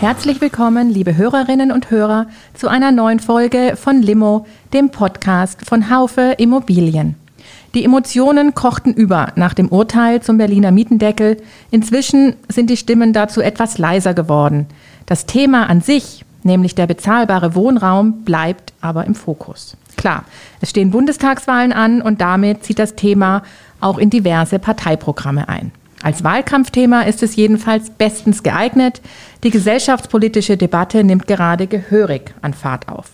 Herzlich 0.00 0.40
willkommen, 0.40 0.90
liebe 0.90 1.16
Hörerinnen 1.16 1.72
und 1.72 1.90
Hörer, 1.90 2.28
zu 2.54 2.68
einer 2.68 2.92
neuen 2.92 3.18
Folge 3.18 3.74
von 3.74 4.00
Limo, 4.00 4.46
dem 4.72 4.90
Podcast 4.90 5.66
von 5.66 5.90
Haufe 5.90 6.36
Immobilien. 6.38 7.16
Die 7.74 7.84
Emotionen 7.84 8.54
kochten 8.54 8.92
über 8.94 9.32
nach 9.34 9.54
dem 9.54 9.66
Urteil 9.70 10.22
zum 10.22 10.38
Berliner 10.38 10.70
Mietendeckel. 10.70 11.38
Inzwischen 11.72 12.36
sind 12.48 12.70
die 12.70 12.76
Stimmen 12.76 13.12
dazu 13.12 13.40
etwas 13.40 13.76
leiser 13.78 14.14
geworden. 14.14 14.68
Das 15.06 15.26
Thema 15.26 15.68
an 15.68 15.80
sich, 15.80 16.24
nämlich 16.44 16.76
der 16.76 16.86
bezahlbare 16.86 17.56
Wohnraum, 17.56 18.22
bleibt 18.22 18.72
aber 18.80 19.04
im 19.04 19.16
Fokus. 19.16 19.76
Klar, 19.96 20.24
es 20.60 20.70
stehen 20.70 20.92
Bundestagswahlen 20.92 21.72
an 21.72 22.02
und 22.02 22.20
damit 22.20 22.62
zieht 22.62 22.78
das 22.78 22.94
Thema 22.94 23.42
auch 23.80 23.98
in 23.98 24.10
diverse 24.10 24.60
Parteiprogramme 24.60 25.48
ein. 25.48 25.72
Als 26.02 26.22
Wahlkampfthema 26.22 27.02
ist 27.02 27.22
es 27.22 27.36
jedenfalls 27.36 27.90
bestens 27.90 28.42
geeignet. 28.42 29.00
Die 29.42 29.50
gesellschaftspolitische 29.50 30.56
Debatte 30.56 31.02
nimmt 31.04 31.26
gerade 31.26 31.66
gehörig 31.66 32.34
an 32.40 32.54
Fahrt 32.54 32.88
auf. 32.88 33.10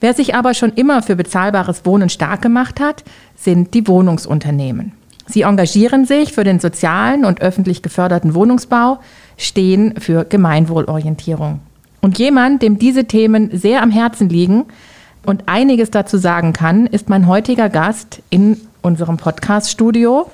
Wer 0.00 0.14
sich 0.14 0.34
aber 0.34 0.54
schon 0.54 0.72
immer 0.72 1.02
für 1.02 1.16
bezahlbares 1.16 1.84
Wohnen 1.84 2.08
stark 2.08 2.42
gemacht 2.42 2.80
hat, 2.80 3.04
sind 3.36 3.74
die 3.74 3.86
Wohnungsunternehmen. 3.86 4.92
Sie 5.26 5.42
engagieren 5.42 6.04
sich 6.04 6.32
für 6.32 6.44
den 6.44 6.58
sozialen 6.58 7.24
und 7.24 7.40
öffentlich 7.40 7.82
geförderten 7.82 8.34
Wohnungsbau, 8.34 8.98
stehen 9.36 9.94
für 10.00 10.24
Gemeinwohlorientierung. 10.24 11.60
Und 12.00 12.18
jemand, 12.18 12.62
dem 12.62 12.78
diese 12.78 13.04
Themen 13.04 13.56
sehr 13.56 13.80
am 13.82 13.92
Herzen 13.92 14.28
liegen 14.28 14.64
und 15.24 15.44
einiges 15.46 15.90
dazu 15.90 16.18
sagen 16.18 16.52
kann, 16.52 16.86
ist 16.86 17.08
mein 17.08 17.28
heutiger 17.28 17.68
Gast 17.68 18.22
in 18.28 18.60
unserem 18.82 19.18
Podcast-Studio. 19.18 20.28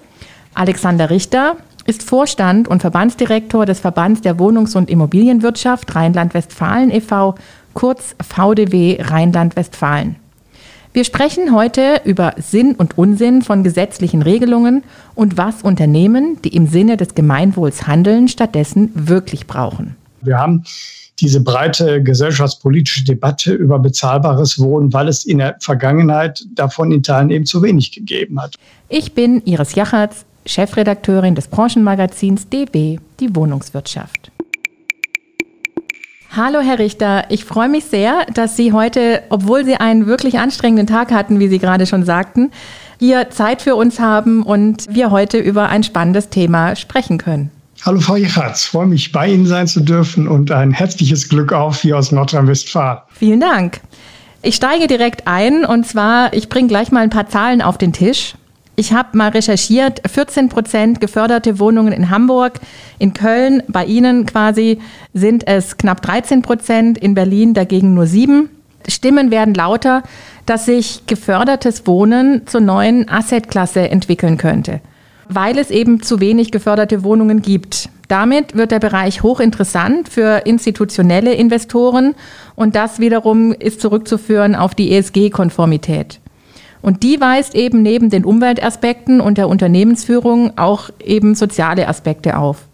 Alexander 0.58 1.08
Richter 1.08 1.56
ist 1.86 2.02
Vorstand 2.02 2.66
und 2.66 2.80
Verbandsdirektor 2.80 3.64
des 3.64 3.78
Verbands 3.78 4.22
der 4.22 4.40
Wohnungs- 4.40 4.74
und 4.74 4.90
Immobilienwirtschaft 4.90 5.94
Rheinland-Westfalen 5.94 6.90
e.V., 6.90 7.36
kurz 7.74 8.16
VDW 8.20 9.00
Rheinland-Westfalen. 9.00 10.16
Wir 10.92 11.04
sprechen 11.04 11.54
heute 11.54 12.00
über 12.04 12.34
Sinn 12.38 12.74
und 12.74 12.98
Unsinn 12.98 13.42
von 13.42 13.62
gesetzlichen 13.62 14.20
Regelungen 14.20 14.82
und 15.14 15.38
was 15.38 15.62
Unternehmen, 15.62 16.42
die 16.42 16.56
im 16.56 16.66
Sinne 16.66 16.96
des 16.96 17.14
Gemeinwohls 17.14 17.86
handeln, 17.86 18.26
stattdessen 18.26 18.90
wirklich 18.94 19.46
brauchen. 19.46 19.94
Wir 20.22 20.38
haben 20.38 20.64
diese 21.20 21.40
breite 21.40 22.02
gesellschaftspolitische 22.02 23.04
Debatte 23.04 23.52
über 23.52 23.78
bezahlbares 23.78 24.58
Wohnen, 24.58 24.92
weil 24.92 25.06
es 25.06 25.24
in 25.24 25.38
der 25.38 25.56
Vergangenheit 25.60 26.44
davon 26.54 26.90
in 26.90 27.02
Teilen 27.02 27.30
eben 27.30 27.46
zu 27.46 27.62
wenig 27.62 27.92
gegeben 27.92 28.40
hat. 28.40 28.56
Ich 28.88 29.14
bin 29.14 29.42
Iris 29.44 29.74
Jachertz, 29.74 30.24
Chefredakteurin 30.48 31.34
des 31.34 31.48
Branchenmagazins 31.48 32.48
DW, 32.48 32.98
die 33.20 33.36
Wohnungswirtschaft. 33.36 34.32
Hallo, 36.34 36.60
Herr 36.60 36.78
Richter. 36.78 37.24
Ich 37.30 37.44
freue 37.44 37.69
mich 37.69 37.84
sehr, 37.84 38.26
dass 38.32 38.56
Sie 38.56 38.72
heute, 38.72 39.22
obwohl 39.28 39.64
Sie 39.64 39.76
einen 39.76 40.06
wirklich 40.06 40.38
anstrengenden 40.38 40.86
Tag 40.86 41.10
hatten, 41.10 41.41
wie 41.41 41.48
Sie 41.48 41.59
gerade 41.59 41.86
schon 41.86 42.04
sagten, 42.04 42.50
hier 42.98 43.31
Zeit 43.31 43.62
für 43.62 43.76
uns 43.76 44.00
haben 44.00 44.42
und 44.42 44.86
wir 44.88 45.10
heute 45.10 45.38
über 45.38 45.69
ein 45.69 45.82
spannendes 45.82 46.28
Thema 46.28 46.76
sprechen 46.76 47.19
können. 47.19 47.50
Hallo, 47.84 48.00
Frau 48.00 48.16
Jechatz. 48.16 48.65
Freue 48.65 48.86
mich, 48.86 49.12
bei 49.12 49.28
Ihnen 49.28 49.47
sein 49.47 49.66
zu 49.66 49.80
dürfen 49.80 50.26
und 50.28 50.50
ein 50.50 50.72
herzliches 50.72 51.28
Glück 51.28 51.53
auf 51.53 51.82
hier 51.82 51.97
aus 51.97 52.10
Nordrhein-Westfalen. 52.10 52.98
Vielen 53.10 53.41
Dank. 53.41 53.80
Ich 54.42 54.56
steige 54.56 54.86
direkt 54.86 55.26
ein 55.26 55.65
und 55.65 55.86
zwar, 55.86 56.32
ich 56.32 56.48
bringe 56.48 56.69
gleich 56.69 56.92
mal 56.92 57.00
ein 57.00 57.10
paar 57.10 57.28
Zahlen 57.28 57.62
auf 57.62 57.78
den 57.78 57.92
Tisch. 57.92 58.34
Ich 58.78 58.93
habe 58.93 59.19
mal 59.19 59.31
recherchiert, 59.31 60.03
14 60.09 60.49
Prozent 60.49 61.00
geförderte 61.00 61.59
Wohnungen 61.59 61.93
in 61.93 62.11
Hamburg, 62.11 62.61
in 63.00 63.12
Köln, 63.12 63.61
bei 63.66 63.84
Ihnen 63.84 64.25
quasi 64.25 64.78
sind 65.12 65.49
es 65.49 65.78
knapp 65.78 66.00
13 66.00 66.43
Prozent, 66.43 66.97
in 66.97 67.15
Berlin 67.15 67.55
dagegen 67.55 67.94
nur 67.94 68.06
sieben. 68.06 68.50
Stimmen 68.87 69.33
werden 69.33 69.53
lauter, 69.53 70.05
dass 70.47 70.66
sich 70.66 71.03
gefördertes 71.09 71.89
Wohnen 71.89 72.47
zur 72.47 72.61
neuen 72.61 73.09
Assetklasse 73.09 73.91
entwickeln 73.91 74.37
könnte, 74.39 74.81
weil 75.28 75.59
es 75.59 75.72
eben 75.72 76.00
zu 76.00 76.21
wenig 76.21 76.53
geförderte 76.53 77.03
Wohnungen 77.03 77.43
gibt. 77.43 77.89
Damit 78.06 78.55
wird 78.55 78.71
der 78.71 78.78
Bereich 78.78 79.25
hochinteressant 79.25 80.09
für 80.09 80.47
institutionelle 80.47 81.34
Investoren 81.34 82.15
und 82.55 82.77
das 82.77 83.00
wiederum 83.00 83.50
ist 83.50 83.81
zurückzuführen 83.81 84.55
auf 84.55 84.77
die 84.77 84.93
ESG-Konformität. 84.93 86.21
Und 86.83 87.03
die 87.03 87.21
weist 87.21 87.55
eben 87.55 87.83
neben 87.83 88.11
den 88.11 88.25
Umweltaspekten 88.25 89.21
und 89.21 89.39
der 89.39 89.49
Unternehmensführung 89.49 90.56
auch 90.56 90.91
eben 91.05 91.34
soziale 91.34 91.89
Aspekte 91.89 92.39
auf. 92.39 92.69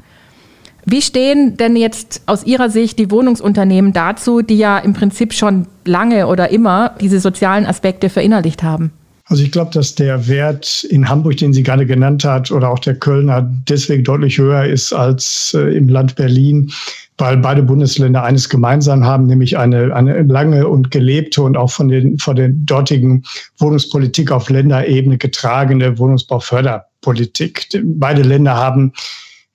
Wie 0.86 1.00
stehen 1.00 1.56
denn 1.56 1.76
jetzt 1.76 2.22
aus 2.26 2.44
Ihrer 2.44 2.68
Sicht 2.68 2.98
die 2.98 3.10
Wohnungsunternehmen 3.10 3.92
dazu, 3.94 4.42
die 4.42 4.58
ja 4.58 4.78
im 4.78 4.92
Prinzip 4.92 5.32
schon 5.32 5.66
lange 5.86 6.26
oder 6.26 6.50
immer 6.50 6.94
diese 7.00 7.20
sozialen 7.20 7.64
Aspekte 7.64 8.10
verinnerlicht 8.10 8.62
haben? 8.62 8.92
Also 9.26 9.42
ich 9.42 9.52
glaube, 9.52 9.70
dass 9.72 9.94
der 9.94 10.28
Wert 10.28 10.84
in 10.84 11.08
Hamburg, 11.08 11.38
den 11.38 11.54
Sie 11.54 11.62
gerade 11.62 11.86
genannt 11.86 12.24
hat, 12.24 12.50
oder 12.50 12.68
auch 12.68 12.78
der 12.78 12.96
Kölner 12.96 13.42
deswegen 13.68 14.04
deutlich 14.04 14.36
höher 14.36 14.64
ist 14.64 14.92
als 14.92 15.54
äh, 15.54 15.74
im 15.74 15.88
Land 15.88 16.16
Berlin, 16.16 16.70
weil 17.16 17.38
beide 17.38 17.62
Bundesländer 17.62 18.22
eines 18.22 18.50
gemeinsam 18.50 19.04
haben, 19.04 19.26
nämlich 19.26 19.56
eine, 19.56 19.94
eine 19.94 20.22
lange 20.24 20.68
und 20.68 20.90
gelebte 20.90 21.42
und 21.42 21.56
auch 21.56 21.70
von 21.70 21.88
den, 21.88 22.18
von 22.18 22.36
den 22.36 22.66
dortigen 22.66 23.24
Wohnungspolitik 23.58 24.30
auf 24.30 24.50
Länderebene 24.50 25.16
getragene 25.16 25.98
Wohnungsbauförderpolitik. 25.98 27.68
Beide 27.82 28.22
Länder 28.22 28.56
haben 28.56 28.92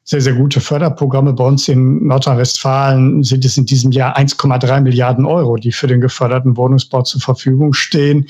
sehr, 0.04 0.22
sehr 0.22 0.34
gute 0.34 0.62
Förderprogramme. 0.62 1.34
Bei 1.34 1.44
uns 1.44 1.68
in 1.68 2.08
Nordrhein-Westfalen 2.08 3.22
sind 3.22 3.46
es 3.46 3.58
in 3.58 3.68
diesem 3.68 3.92
Jahr 3.92 4.18
1,3 4.18 4.82
Milliarden 4.82 5.26
Euro, 5.26 5.58
die 5.58 5.72
für 5.72 5.86
den 5.86 6.02
geförderten 6.02 6.58
Wohnungsbau 6.58 7.04
zur 7.04 7.22
Verfügung 7.22 7.74
stehen. 7.74 8.26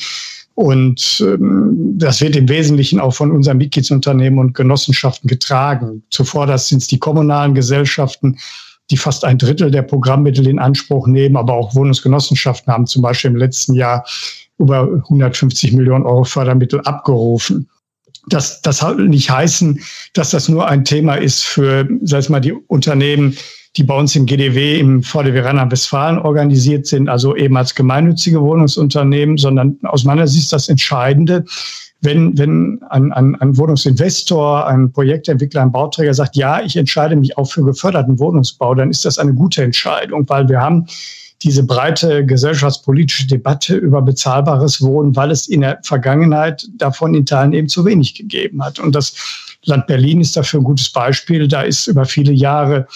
Und 0.59 1.25
ähm, 1.25 1.95
das 1.97 2.19
wird 2.19 2.35
im 2.35 2.49
Wesentlichen 2.49 2.99
auch 2.99 3.13
von 3.13 3.31
unseren 3.31 3.59
Mitgliedsunternehmen 3.59 4.39
und 4.39 4.55
Genossenschaften 4.55 5.29
getragen. 5.29 6.03
Zuvor 6.09 6.47
das 6.47 6.67
sind 6.67 6.79
es 6.81 6.87
die 6.87 6.99
kommunalen 6.99 7.55
Gesellschaften, 7.55 8.37
die 8.91 8.97
fast 8.97 9.23
ein 9.23 9.37
Drittel 9.37 9.71
der 9.71 9.83
Programmmittel 9.83 10.45
in 10.47 10.59
Anspruch 10.59 11.07
nehmen, 11.07 11.37
aber 11.37 11.53
auch 11.53 11.75
Wohnungsgenossenschaften 11.75 12.73
haben 12.73 12.87
zum 12.87 13.01
Beispiel 13.01 13.31
im 13.31 13.37
letzten 13.37 13.73
Jahr 13.73 14.05
über 14.57 14.81
150 14.81 15.71
Millionen 15.71 16.05
Euro 16.05 16.25
Fördermittel 16.25 16.81
abgerufen. 16.81 17.69
Das, 18.29 18.61
das 18.61 18.85
nicht 18.97 19.29
heißen, 19.29 19.79
dass 20.13 20.31
das 20.31 20.49
nur 20.49 20.67
ein 20.67 20.85
Thema 20.85 21.15
ist 21.15 21.43
für, 21.43 21.87
sag 22.03 22.21
ich 22.21 22.29
mal, 22.29 22.39
die 22.39 22.53
Unternehmen, 22.53 23.35
die 23.77 23.83
bei 23.83 23.97
uns 23.97 24.15
im 24.15 24.25
GDW, 24.25 24.79
im 24.79 25.03
VDW 25.03 25.41
Rheinland-Westfalen 25.41 26.19
organisiert 26.19 26.87
sind, 26.87 27.07
also 27.07 27.35
eben 27.35 27.55
als 27.57 27.75
gemeinnützige 27.75 28.41
Wohnungsunternehmen, 28.41 29.37
sondern 29.37 29.77
aus 29.83 30.03
meiner 30.03 30.27
Sicht 30.27 30.51
das 30.51 30.69
Entscheidende, 30.69 31.45
wenn, 32.01 32.37
wenn 32.37 32.81
ein, 32.89 33.11
ein, 33.11 33.35
ein 33.35 33.57
Wohnungsinvestor, 33.57 34.65
ein 34.67 34.91
Projektentwickler, 34.91 35.61
ein 35.61 35.71
Bauträger 35.71 36.13
sagt, 36.13 36.35
ja, 36.35 36.61
ich 36.61 36.77
entscheide 36.77 37.15
mich 37.15 37.37
auch 37.37 37.51
für 37.51 37.63
geförderten 37.63 38.19
Wohnungsbau, 38.19 38.73
dann 38.73 38.89
ist 38.89 39.05
das 39.05 39.19
eine 39.19 39.33
gute 39.33 39.63
Entscheidung, 39.63 40.27
weil 40.29 40.47
wir 40.47 40.61
haben 40.61 40.85
diese 41.41 41.63
breite 41.63 42.25
gesellschaftspolitische 42.25 43.27
Debatte 43.27 43.75
über 43.75 44.01
bezahlbares 44.01 44.81
Wohnen, 44.81 45.15
weil 45.15 45.31
es 45.31 45.47
in 45.47 45.61
der 45.61 45.79
Vergangenheit 45.83 46.67
davon 46.77 47.13
in 47.13 47.25
Teilen 47.25 47.53
eben 47.53 47.69
zu 47.69 47.85
wenig 47.85 48.15
gegeben 48.15 48.63
hat. 48.63 48.79
Und 48.79 48.93
das 48.93 49.15
Land 49.63 49.87
Berlin 49.87 50.21
ist 50.21 50.35
dafür 50.35 50.59
ein 50.59 50.65
gutes 50.65 50.89
Beispiel. 50.89 51.47
Da 51.47 51.61
ist 51.61 51.87
über 51.87 52.05
viele 52.05 52.33
Jahre 52.33 52.87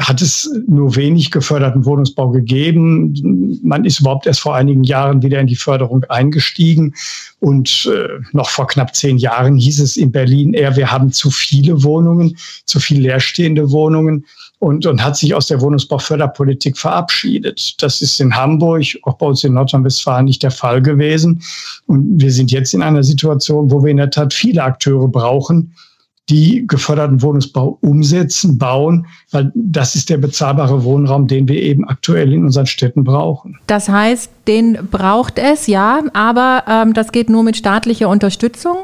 hat 0.00 0.22
es 0.22 0.50
nur 0.66 0.96
wenig 0.96 1.30
geförderten 1.30 1.84
Wohnungsbau 1.84 2.30
gegeben. 2.30 3.60
Man 3.62 3.84
ist 3.84 4.00
überhaupt 4.00 4.26
erst 4.26 4.40
vor 4.40 4.54
einigen 4.54 4.84
Jahren 4.84 5.22
wieder 5.22 5.38
in 5.38 5.46
die 5.46 5.56
Förderung 5.56 6.04
eingestiegen. 6.04 6.94
Und 7.40 7.90
äh, 7.92 8.08
noch 8.32 8.48
vor 8.48 8.66
knapp 8.66 8.94
zehn 8.94 9.18
Jahren 9.18 9.56
hieß 9.56 9.80
es 9.80 9.96
in 9.96 10.10
Berlin 10.10 10.54
eher, 10.54 10.76
wir 10.76 10.90
haben 10.90 11.12
zu 11.12 11.30
viele 11.30 11.82
Wohnungen, 11.82 12.36
zu 12.64 12.80
viel 12.80 13.02
leerstehende 13.02 13.70
Wohnungen 13.70 14.24
und, 14.60 14.86
und 14.86 15.04
hat 15.04 15.16
sich 15.16 15.34
aus 15.34 15.48
der 15.48 15.60
Wohnungsbauförderpolitik 15.60 16.78
verabschiedet. 16.78 17.82
Das 17.82 18.00
ist 18.00 18.20
in 18.20 18.34
Hamburg, 18.34 18.84
auch 19.02 19.14
bei 19.14 19.26
uns 19.26 19.44
in 19.44 19.54
Nordrhein-Westfalen 19.54 20.24
nicht 20.24 20.42
der 20.42 20.52
Fall 20.52 20.80
gewesen. 20.80 21.42
Und 21.86 22.20
wir 22.20 22.30
sind 22.30 22.50
jetzt 22.50 22.72
in 22.72 22.82
einer 22.82 23.02
Situation, 23.02 23.70
wo 23.70 23.82
wir 23.82 23.90
in 23.90 23.96
der 23.96 24.10
Tat 24.10 24.32
viele 24.32 24.62
Akteure 24.62 25.08
brauchen, 25.08 25.74
die 26.32 26.66
geförderten 26.66 27.20
Wohnungsbau 27.20 27.76
umsetzen, 27.82 28.56
bauen, 28.56 29.06
weil 29.30 29.52
das 29.54 29.94
ist 29.94 30.08
der 30.08 30.16
bezahlbare 30.16 30.82
Wohnraum, 30.82 31.26
den 31.26 31.46
wir 31.46 31.62
eben 31.62 31.86
aktuell 31.86 32.32
in 32.32 32.44
unseren 32.44 32.64
Städten 32.64 33.04
brauchen. 33.04 33.58
Das 33.66 33.90
heißt, 33.90 34.30
den 34.48 34.78
braucht 34.90 35.38
es, 35.38 35.66
ja, 35.66 36.00
aber 36.14 36.64
ähm, 36.66 36.94
das 36.94 37.12
geht 37.12 37.28
nur 37.28 37.42
mit 37.42 37.58
staatlicher 37.58 38.08
Unterstützung? 38.08 38.78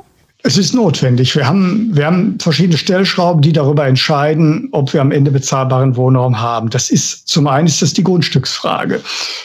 Es 0.44 0.56
ist 0.56 0.73
notwendig. 0.73 1.35
Wir 1.35 1.49
haben, 1.49 1.90
wir 1.96 2.06
haben 2.06 2.38
verschiedene 2.38 2.79
Stellschrauben, 2.79 3.43
die 3.43 3.52
darüber 3.52 3.85
entscheiden, 3.88 4.69
ob 4.70 4.93
wir 4.93 5.00
am 5.00 5.11
Ende 5.11 5.32
bezahlbaren 5.32 5.96
Wohnraum 5.96 6.40
haben. 6.40 6.70
Das 6.70 6.90
ist 6.90 7.26
zum 7.26 7.49
einen 7.49 7.67
ist 7.67 7.82
das 7.82 7.93
die 7.93 8.05
Grundstücksfrage. 8.05 9.00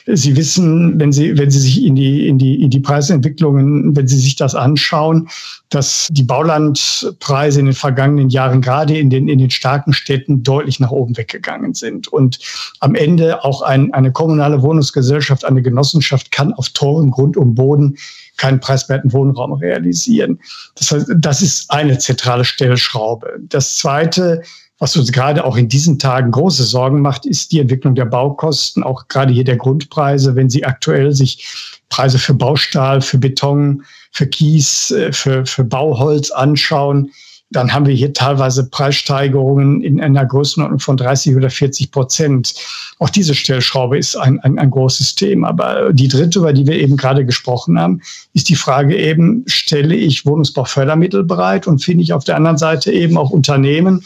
Sie 0.06 0.36
wissen, 0.36 1.00
wenn 1.00 1.12
Sie, 1.12 1.36
wenn 1.36 1.50
Sie 1.50 1.60
sich 1.60 1.84
in 1.84 1.95
die, 1.95 2.28
in 2.28 2.38
die, 2.38 2.62
in 2.62 2.69
die 2.69 2.80
Preisentwicklungen, 2.80 3.95
wenn 3.95 4.07
Sie 4.07 4.19
sich 4.19 4.36
das 4.36 4.54
anschauen, 4.54 5.30
dass 5.69 6.10
die 6.12 6.22
Baulandpreise 6.22 7.60
in 7.60 7.66
den 7.66 7.75
vergangenen 7.75 8.30
Jahren 8.30 8.62
gerade 8.62 8.96
in 8.96 9.10
den, 9.10 9.28
in 9.28 9.39
den 9.39 9.50
starken 9.50 9.94
Städten 9.94 10.44
deutlich 10.44 10.80
nach 10.80 10.92
oben 10.92 11.18
weggegangen 11.18 11.74
sind. 11.74 12.07
Und 12.07 12.38
am 12.81 12.94
Ende 12.94 13.44
auch 13.44 13.63
ein, 13.63 13.92
eine 13.96 14.12
kommunale 14.12 14.62
Wohnungsgesellschaft, 14.62 15.44
eine 15.44 15.63
Genossenschaft 15.63 16.30
kann 16.30 16.54
auf 16.54 16.69
teurem 16.69 17.10
Grund 17.10 17.36
und 17.36 17.56
Boden 17.56 17.98
keinen 18.38 18.59
preiswerten 18.59 19.13
Wohnraum 19.13 19.53
realisieren. 19.53 20.39
Das 20.75 20.91
heißt, 20.91 21.07
das 21.18 21.41
ist 21.41 21.69
eine 21.71 21.97
zentrale 21.97 22.45
Stellschraube. 22.45 23.39
Das 23.41 23.75
zweite, 23.75 24.41
was 24.80 24.97
uns 24.97 25.12
gerade 25.12 25.45
auch 25.45 25.56
in 25.56 25.69
diesen 25.69 26.00
Tagen 26.00 26.31
große 26.31 26.63
Sorgen 26.63 27.01
macht, 27.01 27.25
ist 27.25 27.51
die 27.51 27.59
Entwicklung 27.59 27.95
der 27.95 28.06
Baukosten, 28.06 28.83
auch 28.83 29.07
gerade 29.07 29.33
hier 29.33 29.44
der 29.44 29.57
Grundpreise. 29.57 30.35
Wenn 30.35 30.50
Sie 30.50 30.65
aktuell 30.65 31.13
sich 31.13 31.45
Preise 31.89 32.18
für 32.18 32.33
Baustahl, 32.33 33.01
für 33.01 33.18
Beton, 33.18 33.83
für 34.12 34.27
Kies, 34.27 34.91
äh, 34.91 35.13
für, 35.13 35.45
für 35.45 35.63
Bauholz 35.63 36.31
anschauen, 36.31 37.12
dann 37.53 37.73
haben 37.73 37.85
wir 37.85 37.94
hier 37.94 38.13
teilweise 38.13 38.69
Preissteigerungen 38.69 39.81
in 39.81 40.01
einer 40.01 40.25
Größenordnung 40.25 40.79
von 40.79 40.97
30 40.97 41.35
oder 41.35 41.50
40 41.50 41.91
Prozent. 41.91 42.53
Auch 43.00 43.09
diese 43.09 43.35
Stellschraube 43.35 43.97
ist 43.97 44.15
ein, 44.15 44.39
ein, 44.41 44.57
ein 44.57 44.69
großes 44.69 45.15
Thema. 45.15 45.50
Aber 45.50 45.94
die 45.94 46.07
dritte, 46.07 46.39
über 46.39 46.51
die 46.51 46.67
wir 46.67 46.79
eben 46.79 46.97
gerade 46.97 47.25
gesprochen 47.25 47.79
haben, 47.79 48.01
ist 48.33 48.50
die 48.50 48.55
Frage 48.55 48.97
eben, 48.97 49.44
stelle 49.47 49.95
ich 49.95 50.25
Wohnungsbaufördermittel 50.25 51.23
bereit 51.23 51.67
und 51.67 51.83
finde 51.83 52.03
ich 52.03 52.13
auf 52.13 52.23
der 52.23 52.35
anderen 52.35 52.57
Seite 52.57 52.91
eben 52.91 53.17
auch 53.17 53.29
Unternehmen, 53.29 54.03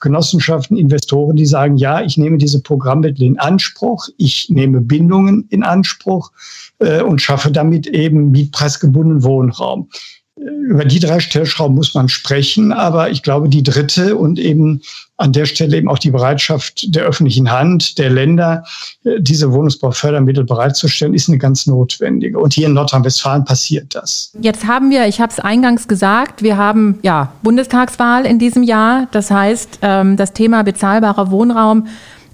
Genossenschaften, 0.00 0.76
Investoren, 0.76 1.36
die 1.36 1.46
sagen, 1.46 1.76
ja, 1.76 2.02
ich 2.02 2.16
nehme 2.18 2.38
diese 2.38 2.60
Programmmittel 2.60 3.24
in 3.24 3.38
Anspruch, 3.38 4.08
ich 4.16 4.48
nehme 4.48 4.80
Bindungen 4.80 5.46
in 5.50 5.62
Anspruch 5.62 6.30
äh, 6.78 7.02
und 7.02 7.22
schaffe 7.22 7.50
damit 7.50 7.86
eben 7.86 8.30
mietpreisgebundenen 8.30 9.22
Wohnraum 9.22 9.88
über 10.38 10.84
die 10.84 10.98
drei 10.98 11.20
Stellschrauben 11.20 11.74
muss 11.74 11.94
man 11.94 12.08
sprechen, 12.08 12.72
aber 12.72 13.10
ich 13.10 13.22
glaube, 13.22 13.48
die 13.48 13.62
dritte 13.62 14.16
und 14.16 14.38
eben 14.38 14.82
an 15.16 15.32
der 15.32 15.46
Stelle 15.46 15.76
eben 15.76 15.88
auch 15.88 15.98
die 15.98 16.10
Bereitschaft 16.10 16.94
der 16.94 17.04
öffentlichen 17.04 17.50
Hand, 17.50 17.98
der 17.98 18.10
Länder, 18.10 18.64
äh, 19.04 19.20
diese 19.20 19.52
Wohnungsbaufördermittel 19.52 20.44
bereitzustellen, 20.44 21.14
ist 21.14 21.28
eine 21.28 21.38
ganz 21.38 21.66
notwendige. 21.66 22.38
Und 22.38 22.54
hier 22.54 22.68
in 22.68 22.74
Nordrhein-Westfalen 22.74 23.44
passiert 23.44 23.94
das. 23.94 24.32
Jetzt 24.40 24.66
haben 24.66 24.90
wir, 24.90 25.08
ich 25.08 25.20
habe 25.20 25.32
es 25.32 25.40
eingangs 25.40 25.88
gesagt, 25.88 26.42
wir 26.42 26.56
haben 26.56 26.98
ja 27.02 27.32
Bundestagswahl 27.42 28.26
in 28.26 28.38
diesem 28.38 28.62
Jahr. 28.62 29.08
Das 29.10 29.30
heißt, 29.30 29.80
ähm, 29.82 30.16
das 30.16 30.34
Thema 30.34 30.62
bezahlbarer 30.62 31.30
Wohnraum 31.30 31.86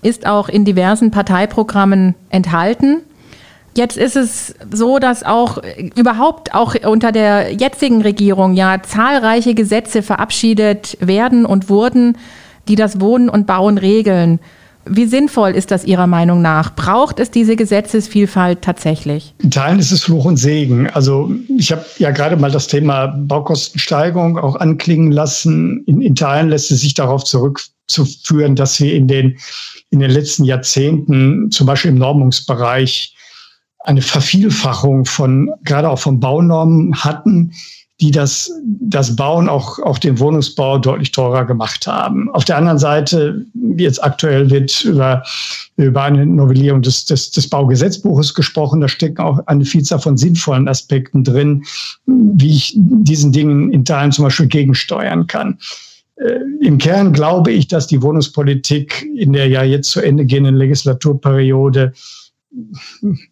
ist 0.03 0.27
auch 0.27 0.50
in 0.50 0.67
diversen 0.67 1.11
Parteiprogrammen 1.11 2.15
enthalten. 2.29 3.00
Jetzt 3.76 3.97
ist 3.97 4.17
es 4.17 4.55
so, 4.73 4.99
dass 4.99 5.25
auch 5.25 5.59
überhaupt 5.97 6.55
auch 6.55 6.75
unter 6.87 7.11
der 7.11 7.53
jetzigen 7.53 8.03
Regierung 8.03 8.55
ja 8.55 8.81
zahlreiche 8.82 9.55
Gesetze 9.55 10.03
verabschiedet 10.03 10.97
werden 11.00 11.44
und 11.44 11.69
wurden, 11.69 12.17
die 12.69 12.76
das 12.76 13.00
Wohnen 13.00 13.29
und 13.29 13.47
Bauen 13.47 13.79
regeln. 13.79 14.38
Wie 14.87 15.06
sinnvoll 15.06 15.53
ist 15.53 15.71
das 15.71 15.85
Ihrer 15.85 16.06
Meinung 16.06 16.43
nach? 16.43 16.75
Braucht 16.76 17.19
es 17.19 17.31
diese 17.31 17.56
Gesetzesvielfalt 17.56 18.61
tatsächlich? 18.62 19.35
In 19.43 19.50
Teilen 19.50 19.79
ist 19.79 19.93
es 19.93 20.05
Fluch 20.05 20.26
und 20.26 20.37
Segen. 20.37 20.88
Also 20.91 21.32
ich 21.56 21.73
habe 21.73 21.85
ja 21.99 22.11
gerade 22.11 22.37
mal 22.37 22.50
das 22.50 22.67
Thema 22.67 23.06
Baukostensteigerung 23.06 24.38
auch 24.38 24.56
anklingen 24.56 25.11
lassen. 25.11 25.82
In, 25.87 26.03
in 26.03 26.15
Teilen 26.15 26.50
lässt 26.50 26.71
es 26.71 26.82
sich 26.82 26.93
darauf 26.93 27.25
zurückzuführen, 27.25 28.56
dass 28.56 28.79
wir 28.79 28.94
in 28.94 29.09
den, 29.09 29.38
in 29.88 30.00
den 30.00 30.11
letzten 30.11 30.44
Jahrzehnten, 30.44 31.50
zum 31.50 31.67
Beispiel 31.67 31.91
im 31.91 31.99
Normungsbereich, 31.99 33.17
eine 33.85 34.03
Vervielfachung 34.03 35.05
von, 35.05 35.51
gerade 35.63 35.89
auch 35.89 35.99
von 35.99 36.19
Baunormen 36.19 36.95
hatten, 36.97 37.53
die 38.01 38.11
das, 38.11 38.51
das 38.81 39.15
Bauen, 39.15 39.49
auch, 39.49 39.79
auch 39.79 39.99
den 39.99 40.19
Wohnungsbau 40.19 40.79
deutlich 40.79 41.13
teurer 41.13 41.45
gemacht 41.45 41.87
haben. 41.87 42.29
Auf 42.31 42.45
der 42.45 42.57
anderen 42.57 42.79
Seite, 42.79 43.47
jetzt 43.77 44.03
aktuell 44.03 44.51
wird 44.51 44.85
über, 44.85 45.23
über 45.77 46.03
eine 46.03 46.27
Novellierung 46.27 46.83
des, 46.83 47.05
des, 47.05 47.31
des 47.31 47.49
Baugesetzbuches 47.49 48.35
gesprochen. 48.35 48.81
Da 48.81 48.89
stecken 48.89 49.21
auch 49.21 49.39
eine 49.47 49.65
Vielzahl 49.65 50.01
von 50.01 50.17
sinnvollen 50.17 50.67
Aspekten 50.67 51.23
drin, 51.23 51.65
wie 52.07 52.57
ich 52.57 52.75
diesen 52.77 53.31
Dingen 53.31 53.71
in 53.71 53.85
Teilen 53.85 54.11
zum 54.11 54.25
Beispiel 54.25 54.49
gegensteuern 54.49 55.29
kann. 55.29 55.59
Äh, 56.17 56.41
Im 56.63 56.79
Kern 56.79 57.13
glaube 57.13 57.53
ich, 57.53 57.69
dass 57.69 57.87
die 57.87 58.03
Wohnungspolitik 58.03 59.07
in 59.17 59.33
der 59.33 59.47
ja 59.47 59.63
jetzt 59.63 59.91
zu 59.91 60.01
Ende 60.01 60.27
gehenden 60.27 60.57
Legislaturperiode 60.57 61.93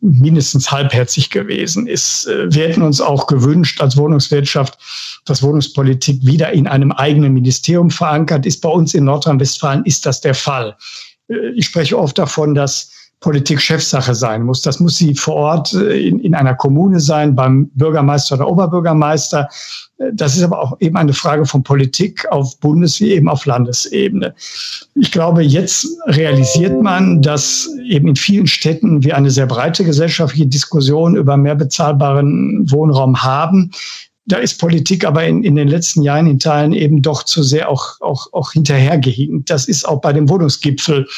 mindestens 0.01 0.71
halbherzig 0.71 1.31
gewesen 1.31 1.87
ist. 1.87 2.27
Äh, 2.27 2.53
wir 2.53 2.69
hätten 2.69 2.83
uns 2.83 3.01
auch 3.01 3.27
gewünscht 3.27 3.81
als 3.81 3.97
Wohnungswirtschaft, 3.97 4.79
dass 5.25 5.43
Wohnungspolitik 5.43 6.25
wieder 6.25 6.53
in 6.53 6.67
einem 6.67 6.93
eigenen 6.93 7.33
Ministerium 7.33 7.91
verankert 7.91 8.47
ist. 8.47 8.61
Bei 8.61 8.69
uns 8.69 8.95
in 8.95 9.05
Nordrhein-Westfalen 9.05 9.85
ist 9.85 10.07
das 10.07 10.21
der 10.21 10.35
Fall. 10.35 10.77
Äh, 11.29 11.51
ich 11.55 11.67
spreche 11.67 11.99
oft 11.99 12.19
davon, 12.19 12.55
dass 12.55 12.92
Politik 13.23 13.61
Chefsache 13.61 14.15
sein 14.15 14.43
muss. 14.43 14.61
Das 14.61 14.81
muss 14.81 14.99
sie 14.99 15.15
vor 15.15 15.35
Ort 15.35 15.73
äh, 15.73 16.09
in, 16.09 16.19
in 16.19 16.35
einer 16.35 16.55
Kommune 16.55 17.01
sein, 17.01 17.35
beim 17.35 17.71
Bürgermeister 17.75 18.35
oder 18.35 18.49
Oberbürgermeister. 18.49 19.49
Das 20.13 20.37
ist 20.37 20.43
aber 20.43 20.61
auch 20.61 20.77
eben 20.81 20.97
eine 20.97 21.13
Frage 21.13 21.47
von 21.47 21.63
Politik 21.63 22.27
auf 22.31 22.59
Bundes- 22.59 23.01
wie 23.01 23.13
eben 23.13 23.29
auf 23.29 23.47
Landesebene. 23.47 24.35
Ich 24.97 25.13
glaube, 25.13 25.43
jetzt 25.43 25.87
realisiert 26.07 26.83
man, 26.83 27.23
dass 27.23 27.69
eben 27.85 28.09
in 28.09 28.17
vielen 28.17 28.49
Städten 28.49 29.03
wir 29.05 29.17
eine 29.17 29.31
sehr 29.31 29.47
breite 29.47 29.85
gesellschaftliche 29.85 30.47
Diskussion 30.47 31.15
über 31.15 31.37
mehr 31.37 31.55
bezahlbaren 31.55 32.71
Wohnraum 32.71 33.23
haben. 33.23 33.71
Da 34.27 34.37
ist 34.37 34.59
Politik 34.59 35.05
aber 35.05 35.25
in, 35.25 35.43
in 35.43 35.57
den 35.57 35.67
letzten 35.67 36.03
Jahren 36.03 36.29
in 36.29 36.39
Teilen 36.39 36.73
eben 36.73 37.03
doch 37.03 37.25
zu 37.25 37.43
sehr 37.43 37.69
auch, 37.69 38.01
auch, 38.01 38.29
auch 38.33 38.53
hinterhergehinkt. 38.53 39.51
Das 39.51 39.67
ist 39.67 39.87
auch 39.87 40.01
bei 40.01 40.13
dem 40.13 40.29
Wohnungsgipfel 40.29 41.08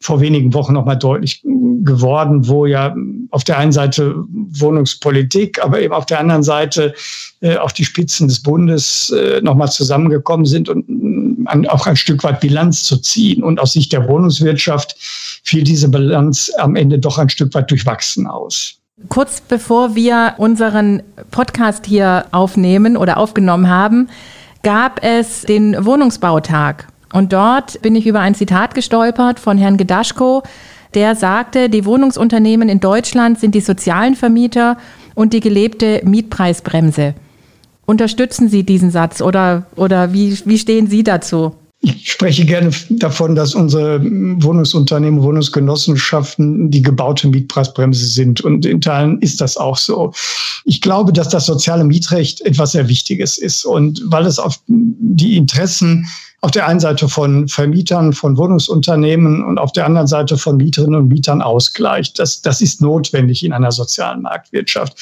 vor 0.00 0.20
wenigen 0.20 0.54
Wochen 0.54 0.72
nochmal 0.72 0.98
deutlich 0.98 1.42
geworden, 1.42 2.48
wo 2.48 2.64
ja 2.64 2.94
auf 3.30 3.44
der 3.44 3.58
einen 3.58 3.72
Seite 3.72 4.14
Wohnungspolitik, 4.16 5.62
aber 5.62 5.82
eben 5.82 5.92
auf 5.92 6.06
der 6.06 6.20
anderen 6.20 6.42
Seite 6.42 6.94
äh, 7.40 7.56
auch 7.58 7.72
die 7.72 7.84
Spitzen 7.84 8.28
des 8.28 8.42
Bundes 8.42 9.10
äh, 9.10 9.42
nochmal 9.42 9.70
zusammengekommen 9.70 10.46
sind 10.46 10.70
und 10.70 10.88
mm, 10.88 11.46
an, 11.46 11.66
auch 11.66 11.86
ein 11.86 11.96
Stück 11.96 12.24
weit 12.24 12.40
Bilanz 12.40 12.84
zu 12.84 12.96
ziehen. 12.96 13.42
Und 13.42 13.60
aus 13.60 13.72
Sicht 13.72 13.92
der 13.92 14.08
Wohnungswirtschaft 14.08 14.96
fiel 14.98 15.64
diese 15.64 15.88
Bilanz 15.90 16.50
am 16.58 16.76
Ende 16.76 16.98
doch 16.98 17.18
ein 17.18 17.28
Stück 17.28 17.52
weit 17.52 17.70
durchwachsen 17.70 18.26
aus. 18.26 18.80
Kurz 19.08 19.40
bevor 19.40 19.94
wir 19.94 20.34
unseren 20.38 21.02
Podcast 21.30 21.86
hier 21.86 22.24
aufnehmen 22.32 22.96
oder 22.96 23.18
aufgenommen 23.18 23.68
haben, 23.68 24.08
gab 24.62 25.04
es 25.04 25.42
den 25.42 25.84
Wohnungsbautag. 25.84 26.88
Und 27.12 27.32
dort 27.32 27.80
bin 27.82 27.94
ich 27.94 28.06
über 28.06 28.20
ein 28.20 28.34
Zitat 28.34 28.74
gestolpert 28.74 29.38
von 29.38 29.58
Herrn 29.58 29.76
Gedaschko, 29.76 30.42
der 30.94 31.14
sagte, 31.16 31.68
die 31.68 31.84
Wohnungsunternehmen 31.84 32.68
in 32.68 32.80
Deutschland 32.80 33.38
sind 33.38 33.54
die 33.54 33.60
sozialen 33.60 34.14
Vermieter 34.14 34.78
und 35.14 35.32
die 35.32 35.40
gelebte 35.40 36.00
Mietpreisbremse. 36.04 37.14
Unterstützen 37.86 38.48
Sie 38.48 38.64
diesen 38.64 38.90
Satz 38.90 39.20
oder, 39.20 39.66
oder 39.76 40.12
wie, 40.12 40.38
wie 40.44 40.58
stehen 40.58 40.86
Sie 40.86 41.04
dazu? 41.04 41.54
Ich 41.84 42.12
spreche 42.12 42.46
gerne 42.46 42.70
davon, 42.88 43.34
dass 43.34 43.54
unsere 43.54 44.02
Wohnungsunternehmen, 44.02 45.22
Wohnungsgenossenschaften 45.22 46.70
die 46.70 46.80
gebaute 46.80 47.28
Mietpreisbremse 47.28 48.06
sind. 48.06 48.40
Und 48.40 48.64
in 48.64 48.80
Teilen 48.80 49.20
ist 49.20 49.42
das 49.42 49.58
auch 49.58 49.76
so. 49.76 50.14
Ich 50.64 50.80
glaube, 50.80 51.12
dass 51.12 51.28
das 51.28 51.44
soziale 51.44 51.84
Mietrecht 51.84 52.40
etwas 52.40 52.72
sehr 52.72 52.88
Wichtiges 52.88 53.36
ist. 53.36 53.66
Und 53.66 54.00
weil 54.06 54.24
es 54.24 54.38
auf 54.38 54.60
die 54.66 55.36
Interessen 55.36 56.06
auf 56.40 56.50
der 56.52 56.66
einen 56.66 56.80
Seite 56.80 57.08
von 57.08 57.48
Vermietern, 57.48 58.14
von 58.14 58.36
Wohnungsunternehmen 58.38 59.44
und 59.44 59.58
auf 59.58 59.72
der 59.72 59.84
anderen 59.84 60.06
Seite 60.06 60.38
von 60.38 60.56
Mieterinnen 60.56 61.00
und 61.00 61.08
Mietern 61.08 61.42
ausgleicht. 61.42 62.18
Das, 62.18 62.40
das 62.40 62.62
ist 62.62 62.80
notwendig 62.80 63.44
in 63.44 63.52
einer 63.52 63.72
sozialen 63.72 64.22
Marktwirtschaft. 64.22 64.94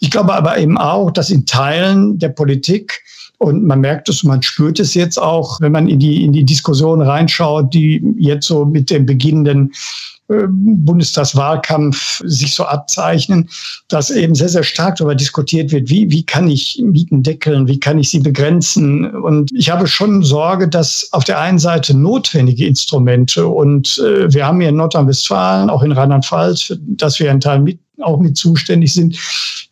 Ich 0.00 0.10
glaube 0.10 0.34
aber 0.34 0.56
eben 0.58 0.78
auch, 0.78 1.10
dass 1.10 1.28
in 1.28 1.44
Teilen 1.44 2.18
der 2.18 2.30
Politik 2.30 3.02
Und 3.42 3.64
man 3.64 3.80
merkt 3.80 4.08
es, 4.08 4.22
man 4.22 4.40
spürt 4.40 4.78
es 4.78 4.94
jetzt 4.94 5.20
auch, 5.20 5.60
wenn 5.60 5.72
man 5.72 5.88
in 5.88 5.98
die, 5.98 6.24
in 6.24 6.32
die 6.32 6.44
Diskussion 6.44 7.02
reinschaut, 7.02 7.74
die 7.74 8.00
jetzt 8.16 8.46
so 8.46 8.64
mit 8.64 8.88
dem 8.88 9.04
beginnenden 9.04 9.72
äh, 10.28 10.44
Bundestagswahlkampf 10.48 12.22
sich 12.24 12.54
so 12.54 12.64
abzeichnen, 12.64 13.48
dass 13.88 14.10
eben 14.10 14.36
sehr, 14.36 14.48
sehr 14.48 14.62
stark 14.62 14.94
darüber 14.94 15.16
diskutiert 15.16 15.72
wird, 15.72 15.90
wie, 15.90 16.08
wie 16.12 16.22
kann 16.24 16.48
ich 16.48 16.80
Mieten 16.84 17.24
deckeln, 17.24 17.66
wie 17.66 17.80
kann 17.80 17.98
ich 17.98 18.10
sie 18.10 18.20
begrenzen. 18.20 19.10
Und 19.10 19.50
ich 19.52 19.70
habe 19.70 19.88
schon 19.88 20.22
Sorge, 20.22 20.68
dass 20.68 21.08
auf 21.10 21.24
der 21.24 21.40
einen 21.40 21.58
Seite 21.58 21.96
notwendige 21.96 22.64
Instrumente 22.64 23.44
und 23.44 23.98
äh, 23.98 24.32
wir 24.32 24.46
haben 24.46 24.60
hier 24.60 24.68
in 24.68 24.76
Nordrhein-Westfalen, 24.76 25.68
auch 25.68 25.82
in 25.82 25.90
Rheinland-Pfalz, 25.90 26.78
dass 26.80 27.18
wir 27.18 27.28
einen 27.28 27.40
Teil 27.40 27.58
mit 27.58 27.80
auch 28.00 28.18
mit 28.18 28.36
zuständig 28.36 28.94
sind, 28.94 29.16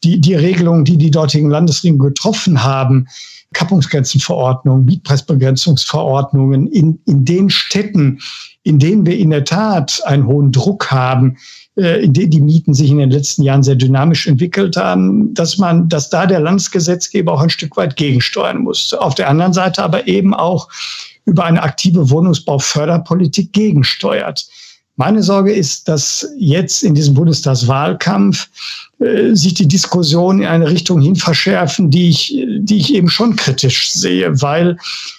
die, 0.05 0.21
die 0.21 0.35
Regelungen, 0.35 0.85
die 0.85 0.97
die 0.97 1.11
dortigen 1.11 1.51
Landesregierungen 1.51 2.15
getroffen 2.15 2.63
haben, 2.63 3.07
Kappungsgrenzenverordnungen, 3.53 4.85
Mietpreisbegrenzungsverordnungen 4.85 6.69
in, 6.69 7.01
in 7.07 7.25
den 7.25 7.51
Städten, 7.51 8.21
in 8.63 8.79
denen 8.79 9.07
wir 9.07 9.19
in 9.19 9.31
der 9.31 9.45
Tat 9.45 10.01
einen 10.05 10.27
hohen 10.27 10.53
Druck 10.53 10.91
haben, 10.91 11.37
äh, 11.77 12.05
in 12.05 12.13
denen 12.13 12.31
die 12.31 12.41
Mieten 12.41 12.75
sich 12.75 12.91
in 12.91 12.99
den 12.99 13.11
letzten 13.11 13.43
Jahren 13.43 13.63
sehr 13.63 13.75
dynamisch 13.75 14.27
entwickelt 14.27 14.77
haben, 14.77 15.35
dass 15.35 15.59
man, 15.59 15.89
dass 15.89 16.11
da 16.11 16.27
der 16.27 16.41
Landesgesetzgeber 16.41 17.33
auch 17.33 17.41
ein 17.41 17.51
Stück 17.51 17.77
weit 17.77 17.97
gegensteuern 17.97 18.59
muss. 18.59 18.95
Auf 18.95 19.15
der 19.15 19.29
anderen 19.29 19.53
Seite 19.53 19.83
aber 19.83 20.07
eben 20.07 20.35
auch 20.35 20.69
über 21.25 21.45
eine 21.45 21.63
aktive 21.63 22.11
Wohnungsbauförderpolitik 22.11 23.53
gegensteuert. 23.53 24.49
Meine 25.01 25.23
Sorge 25.23 25.51
ist, 25.51 25.89
dass 25.89 26.29
jetzt 26.37 26.83
in 26.83 26.95
diesem 26.95 27.15
Bundestagswahlkampf 27.15 28.51
äh, 28.99 29.35
sich 29.35 29.55
die 29.55 29.67
Diskussion 29.67 30.41
in 30.41 30.47
eine 30.47 30.69
Richtung 30.69 31.01
hin 31.01 31.17
verschärfen, 31.17 31.91
die 31.91 32.11
ich, 32.11 32.37
die 32.59 32.77
ich 32.77 32.93
eben 32.93 33.09
schon 33.09 33.35
kritisch 33.35 33.93
sehe, 33.93 34.43
weil 34.43 34.77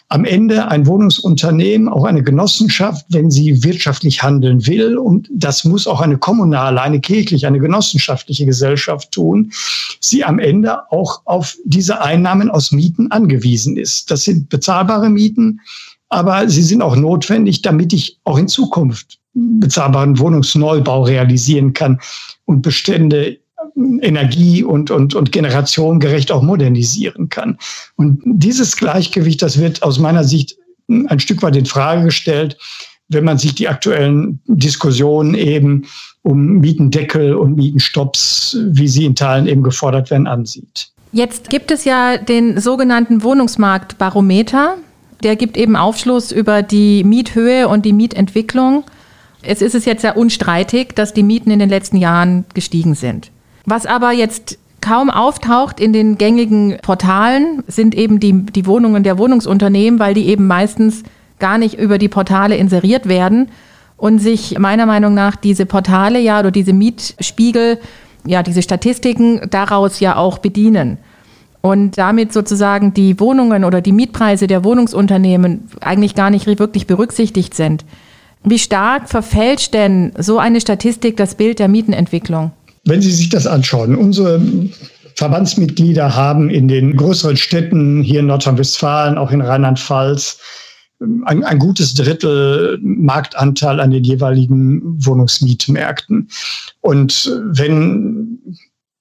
am 0.09 0.23
Ende 0.23 0.67
ein 0.67 0.85
Wohnungsunternehmen, 0.85 1.89
auch 1.89 2.03
eine 2.03 2.21
Genossenschaft, 2.21 3.07
wenn 3.09 3.31
sie 3.31 3.63
wirtschaftlich 3.63 4.21
handeln 4.21 4.67
will, 4.67 4.99
und 4.99 5.27
das 5.33 5.63
muss 5.63 5.87
auch 5.87 6.01
eine 6.01 6.19
kommunale, 6.19 6.79
eine 6.79 6.99
kirchliche, 6.99 7.47
eine 7.47 7.59
genossenschaftliche 7.59 8.45
Gesellschaft 8.45 9.11
tun, 9.11 9.51
sie 9.99 10.23
am 10.23 10.37
Ende 10.37 10.91
auch 10.91 11.21
auf 11.25 11.57
diese 11.65 12.03
Einnahmen 12.03 12.51
aus 12.51 12.71
Mieten 12.71 13.09
angewiesen 13.09 13.77
ist. 13.77 14.11
Das 14.11 14.25
sind 14.25 14.47
bezahlbare 14.49 15.09
Mieten, 15.09 15.59
aber 16.11 16.49
sie 16.49 16.61
sind 16.61 16.81
auch 16.81 16.95
notwendig, 16.95 17.61
damit 17.61 17.93
ich 17.93 18.19
auch 18.25 18.37
in 18.37 18.49
Zukunft 18.49 19.17
bezahlbaren 19.33 20.19
Wohnungsneubau 20.19 21.03
realisieren 21.03 21.71
kann 21.71 21.99
und 22.45 22.61
Bestände 22.61 23.39
energie- 24.01 24.63
und, 24.63 24.91
und, 24.91 25.15
und 25.15 25.31
generationengerecht 25.31 26.31
auch 26.31 26.41
modernisieren 26.41 27.29
kann. 27.29 27.57
Und 27.95 28.21
dieses 28.25 28.75
Gleichgewicht, 28.75 29.41
das 29.41 29.57
wird 29.57 29.81
aus 29.83 29.99
meiner 29.99 30.25
Sicht 30.25 30.57
ein 30.89 31.19
Stück 31.21 31.41
weit 31.41 31.55
in 31.55 31.65
Frage 31.65 32.03
gestellt, 32.03 32.57
wenn 33.07 33.23
man 33.23 33.37
sich 33.37 33.55
die 33.55 33.69
aktuellen 33.69 34.41
Diskussionen 34.47 35.33
eben 35.33 35.85
um 36.23 36.59
Mietendeckel 36.59 37.35
und 37.35 37.55
Mietenstopps, 37.55 38.57
wie 38.67 38.87
sie 38.89 39.05
in 39.05 39.15
Teilen 39.15 39.47
eben 39.47 39.63
gefordert 39.63 40.11
werden, 40.11 40.27
ansieht. 40.27 40.91
Jetzt 41.13 41.49
gibt 41.49 41.71
es 41.71 41.85
ja 41.85 42.17
den 42.17 42.59
sogenannten 42.59 43.23
Wohnungsmarktbarometer. 43.23 44.77
Der 45.23 45.35
gibt 45.35 45.57
eben 45.57 45.75
Aufschluss 45.75 46.31
über 46.31 46.63
die 46.63 47.03
Miethöhe 47.03 47.67
und 47.67 47.85
die 47.85 47.93
Mietentwicklung. 47.93 48.83
Es 49.43 49.61
ist 49.61 49.75
es 49.75 49.85
jetzt 49.85 50.03
ja 50.03 50.13
unstreitig, 50.13 50.93
dass 50.95 51.13
die 51.13 51.23
Mieten 51.23 51.51
in 51.51 51.59
den 51.59 51.69
letzten 51.69 51.97
Jahren 51.97 52.45
gestiegen 52.53 52.95
sind. 52.95 53.31
Was 53.65 53.85
aber 53.85 54.11
jetzt 54.11 54.57
kaum 54.81 55.09
auftaucht 55.09 55.79
in 55.79 55.93
den 55.93 56.17
gängigen 56.17 56.77
Portalen, 56.81 57.63
sind 57.67 57.93
eben 57.95 58.19
die, 58.19 58.33
die 58.33 58.65
Wohnungen 58.65 59.03
der 59.03 59.17
Wohnungsunternehmen, 59.17 59.99
weil 59.99 60.15
die 60.15 60.27
eben 60.27 60.47
meistens 60.47 61.03
gar 61.39 61.57
nicht 61.57 61.77
über 61.77 61.97
die 61.97 62.09
Portale 62.09 62.55
inseriert 62.55 63.07
werden 63.07 63.49
und 63.97 64.19
sich 64.19 64.57
meiner 64.57 64.87
Meinung 64.87 65.13
nach 65.13 65.35
diese 65.35 65.67
Portale 65.67 66.19
ja 66.19 66.39
oder 66.39 66.51
diese 66.51 66.73
Mietspiegel, 66.73 67.79
ja, 68.25 68.43
diese 68.43 68.61
Statistiken 68.61 69.41
daraus 69.49 69.99
ja 69.99 70.15
auch 70.15 70.39
bedienen. 70.39 70.97
Und 71.61 71.97
damit 71.97 72.33
sozusagen 72.33 72.93
die 72.93 73.19
Wohnungen 73.19 73.63
oder 73.63 73.81
die 73.81 73.91
Mietpreise 73.91 74.47
der 74.47 74.63
Wohnungsunternehmen 74.63 75.69
eigentlich 75.79 76.15
gar 76.15 76.31
nicht 76.31 76.47
wirklich 76.47 76.87
berücksichtigt 76.87 77.53
sind. 77.53 77.85
Wie 78.43 78.57
stark 78.57 79.09
verfälscht 79.09 79.73
denn 79.73 80.13
so 80.17 80.39
eine 80.39 80.59
Statistik 80.59 81.17
das 81.17 81.35
Bild 81.35 81.59
der 81.59 81.67
Mietenentwicklung? 81.67 82.51
Wenn 82.85 83.01
Sie 83.01 83.11
sich 83.11 83.29
das 83.29 83.45
anschauen, 83.45 83.95
unsere 83.95 84.41
Verbandsmitglieder 85.15 86.15
haben 86.15 86.49
in 86.49 86.67
den 86.67 86.97
größeren 86.97 87.37
Städten 87.37 88.01
hier 88.01 88.21
in 88.21 88.27
Nordrhein-Westfalen, 88.27 89.19
auch 89.19 89.31
in 89.31 89.41
Rheinland-Pfalz, 89.41 90.39
ein, 91.25 91.43
ein, 91.43 91.59
gutes 91.59 91.93
Drittel 91.93 92.79
Marktanteil 92.81 93.79
an 93.79 93.91
den 93.91 94.03
jeweiligen 94.03 94.81
Wohnungsmietmärkten. 95.03 96.29
Und 96.79 97.31
wenn 97.43 98.39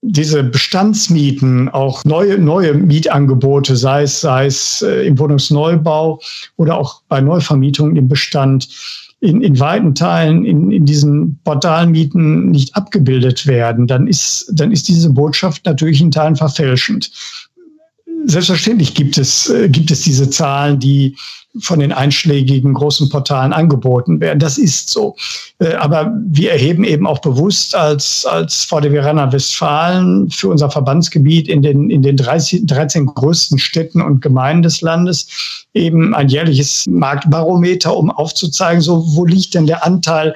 diese 0.02 0.42
Bestandsmieten, 0.42 1.68
auch 1.68 2.04
neue, 2.04 2.38
neue 2.38 2.74
Mietangebote, 2.74 3.76
sei 3.76 4.04
es, 4.04 4.20
sei 4.20 4.46
es 4.46 4.82
äh, 4.82 5.06
im 5.06 5.18
Wohnungsneubau 5.18 6.20
oder 6.56 6.78
auch 6.78 7.02
bei 7.08 7.20
Neuvermietungen 7.20 7.96
im 7.96 8.08
Bestand, 8.08 8.68
in, 9.20 9.42
in 9.42 9.60
weiten 9.60 9.94
Teilen 9.94 10.46
in, 10.46 10.70
in 10.70 10.86
diesen 10.86 11.38
Portalmieten 11.44 12.50
nicht 12.50 12.74
abgebildet 12.74 13.46
werden, 13.46 13.86
dann 13.86 14.06
ist, 14.06 14.50
dann 14.54 14.72
ist 14.72 14.88
diese 14.88 15.10
Botschaft 15.10 15.66
natürlich 15.66 16.00
in 16.00 16.10
Teilen 16.10 16.36
verfälschend. 16.36 17.10
Selbstverständlich 18.24 18.94
gibt 18.94 19.18
es, 19.18 19.50
äh, 19.50 19.68
gibt 19.68 19.90
es 19.90 20.00
diese 20.02 20.30
Zahlen, 20.30 20.78
die 20.78 21.16
von 21.58 21.80
den 21.80 21.92
einschlägigen 21.92 22.74
großen 22.74 23.08
Portalen 23.08 23.52
angeboten 23.52 24.20
werden. 24.20 24.38
Das 24.38 24.56
ist 24.56 24.90
so. 24.90 25.16
Äh, 25.58 25.74
aber 25.74 26.12
wir 26.26 26.52
erheben 26.52 26.84
eben 26.84 27.06
auch 27.06 27.18
bewusst 27.18 27.74
als, 27.74 28.24
als 28.24 28.64
VDW 28.64 29.00
Rheinland-Westfalen 29.00 30.30
für 30.30 30.48
unser 30.48 30.70
Verbandsgebiet 30.70 31.48
in 31.48 31.62
den, 31.62 31.90
in 31.90 32.02
den 32.02 32.16
13, 32.16 32.66
13 32.66 33.06
größten 33.06 33.58
Städten 33.58 34.00
und 34.00 34.22
Gemeinden 34.22 34.62
des 34.62 34.80
Landes 34.80 35.66
eben 35.74 36.14
ein 36.14 36.28
jährliches 36.28 36.86
Marktbarometer, 36.86 37.96
um 37.96 38.10
aufzuzeigen, 38.10 38.80
so 38.80 39.04
wo 39.14 39.24
liegt 39.24 39.54
denn 39.54 39.66
der 39.66 39.84
Anteil 39.84 40.34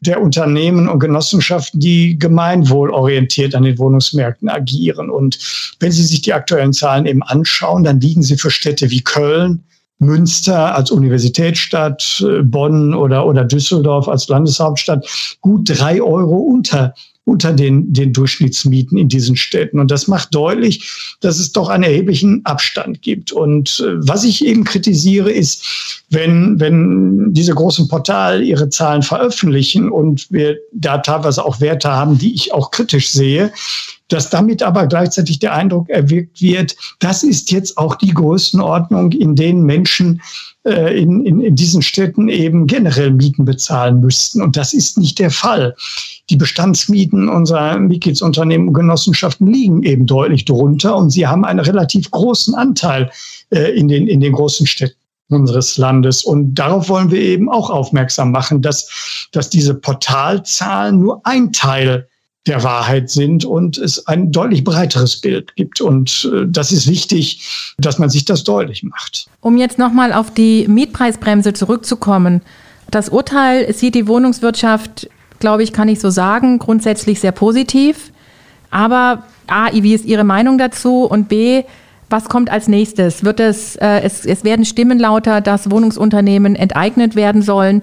der 0.00 0.20
Unternehmen 0.22 0.88
und 0.88 1.00
Genossenschaften, 1.00 1.80
die 1.80 2.18
gemeinwohlorientiert 2.18 3.54
an 3.54 3.64
den 3.64 3.78
Wohnungsmärkten 3.78 4.48
agieren. 4.48 5.10
Und 5.10 5.38
wenn 5.80 5.90
Sie 5.90 6.04
sich 6.04 6.20
die 6.20 6.32
aktuellen 6.32 6.72
Zahlen 6.72 7.06
eben 7.06 7.22
anschauen, 7.22 7.82
dann 7.82 8.00
liegen 8.00 8.22
sie 8.22 8.36
für 8.36 8.50
Städte 8.50 8.90
wie 8.90 9.02
Köln, 9.02 9.64
Münster 9.98 10.74
als 10.74 10.90
Universitätsstadt, 10.90 12.24
äh, 12.26 12.42
Bonn 12.42 12.94
oder, 12.94 13.26
oder 13.26 13.44
Düsseldorf 13.44 14.08
als 14.08 14.28
Landeshauptstadt 14.28 15.06
gut 15.40 15.68
drei 15.68 16.00
Euro 16.02 16.36
unter 16.36 16.94
unter 17.28 17.52
den, 17.52 17.92
den 17.92 18.12
Durchschnittsmieten 18.12 18.96
in 18.96 19.08
diesen 19.08 19.36
Städten. 19.36 19.78
Und 19.78 19.90
das 19.90 20.08
macht 20.08 20.34
deutlich, 20.34 21.16
dass 21.20 21.38
es 21.38 21.52
doch 21.52 21.68
einen 21.68 21.84
erheblichen 21.84 22.40
Abstand 22.44 23.02
gibt. 23.02 23.32
Und 23.32 23.84
äh, 23.86 23.94
was 23.98 24.24
ich 24.24 24.44
eben 24.44 24.64
kritisiere, 24.64 25.30
ist, 25.30 26.02
wenn, 26.10 26.58
wenn 26.58 27.34
diese 27.34 27.54
großen 27.54 27.86
Portale 27.88 28.42
ihre 28.42 28.70
Zahlen 28.70 29.02
veröffentlichen 29.02 29.90
und 29.90 30.26
wir 30.30 30.56
da 30.72 30.98
teilweise 30.98 31.44
auch 31.44 31.60
Werte 31.60 31.90
haben, 31.90 32.16
die 32.16 32.34
ich 32.34 32.52
auch 32.54 32.70
kritisch 32.70 33.10
sehe, 33.10 33.52
dass 34.08 34.30
damit 34.30 34.62
aber 34.62 34.86
gleichzeitig 34.86 35.38
der 35.38 35.54
Eindruck 35.54 35.88
erwirkt 35.88 36.40
wird, 36.40 36.76
das 36.98 37.22
ist 37.22 37.50
jetzt 37.50 37.78
auch 37.78 37.94
die 37.94 38.14
Größenordnung, 38.14 39.12
in 39.12 39.36
denen 39.36 39.62
Menschen 39.62 40.20
äh, 40.64 41.00
in, 41.00 41.24
in, 41.24 41.40
in 41.40 41.56
diesen 41.56 41.82
Städten 41.82 42.28
eben 42.28 42.66
generell 42.66 43.10
Mieten 43.10 43.44
bezahlen 43.44 44.00
müssten. 44.00 44.42
Und 44.42 44.56
das 44.56 44.74
ist 44.74 44.98
nicht 44.98 45.18
der 45.18 45.30
Fall. 45.30 45.74
Die 46.30 46.36
Bestandsmieten 46.36 47.28
unserer 47.28 47.78
Mitgliedsunternehmen 47.78 48.68
und 48.68 48.74
Genossenschaften 48.74 49.46
liegen 49.46 49.82
eben 49.82 50.06
deutlich 50.06 50.44
drunter 50.44 50.96
und 50.96 51.10
sie 51.10 51.26
haben 51.26 51.44
einen 51.44 51.60
relativ 51.60 52.10
großen 52.10 52.54
Anteil 52.54 53.10
äh, 53.50 53.78
in, 53.78 53.88
den, 53.88 54.08
in 54.08 54.20
den 54.20 54.32
großen 54.32 54.66
Städten 54.66 54.96
unseres 55.30 55.76
Landes. 55.76 56.24
Und 56.24 56.54
darauf 56.54 56.88
wollen 56.88 57.10
wir 57.10 57.20
eben 57.20 57.48
auch 57.50 57.70
aufmerksam 57.70 58.30
machen, 58.30 58.62
dass, 58.62 59.28
dass 59.32 59.50
diese 59.50 59.74
Portalzahlen 59.74 60.98
nur 60.98 61.20
ein 61.24 61.52
Teil 61.52 62.08
der 62.48 62.64
Wahrheit 62.64 63.10
sind 63.10 63.44
und 63.44 63.78
es 63.78 64.06
ein 64.06 64.32
deutlich 64.32 64.64
breiteres 64.64 65.20
Bild 65.20 65.54
gibt. 65.56 65.80
Und 65.80 66.28
äh, 66.32 66.46
das 66.46 66.72
ist 66.72 66.88
wichtig, 66.88 67.74
dass 67.78 67.98
man 67.98 68.10
sich 68.10 68.24
das 68.24 68.44
deutlich 68.44 68.82
macht. 68.82 69.26
Um 69.40 69.56
jetzt 69.56 69.78
nochmal 69.78 70.12
auf 70.12 70.32
die 70.32 70.66
Mietpreisbremse 70.66 71.52
zurückzukommen. 71.52 72.42
Das 72.90 73.08
Urteil 73.08 73.72
sieht 73.74 73.94
die 73.94 74.08
Wohnungswirtschaft, 74.08 75.08
glaube 75.38 75.62
ich, 75.62 75.72
kann 75.72 75.88
ich 75.88 76.00
so 76.00 76.10
sagen, 76.10 76.58
grundsätzlich 76.58 77.20
sehr 77.20 77.32
positiv. 77.32 78.12
Aber 78.70 79.24
A, 79.46 79.68
wie 79.72 79.94
ist 79.94 80.04
Ihre 80.04 80.24
Meinung 80.24 80.58
dazu? 80.58 81.04
Und 81.04 81.28
B, 81.28 81.64
was 82.10 82.28
kommt 82.28 82.50
als 82.50 82.68
nächstes? 82.68 83.24
Wird 83.24 83.40
es, 83.40 83.76
äh, 83.76 84.00
es, 84.00 84.24
es 84.24 84.44
werden 84.44 84.64
Stimmen 84.64 84.98
lauter, 84.98 85.40
dass 85.40 85.70
Wohnungsunternehmen 85.70 86.56
enteignet 86.56 87.16
werden 87.16 87.42
sollen. 87.42 87.82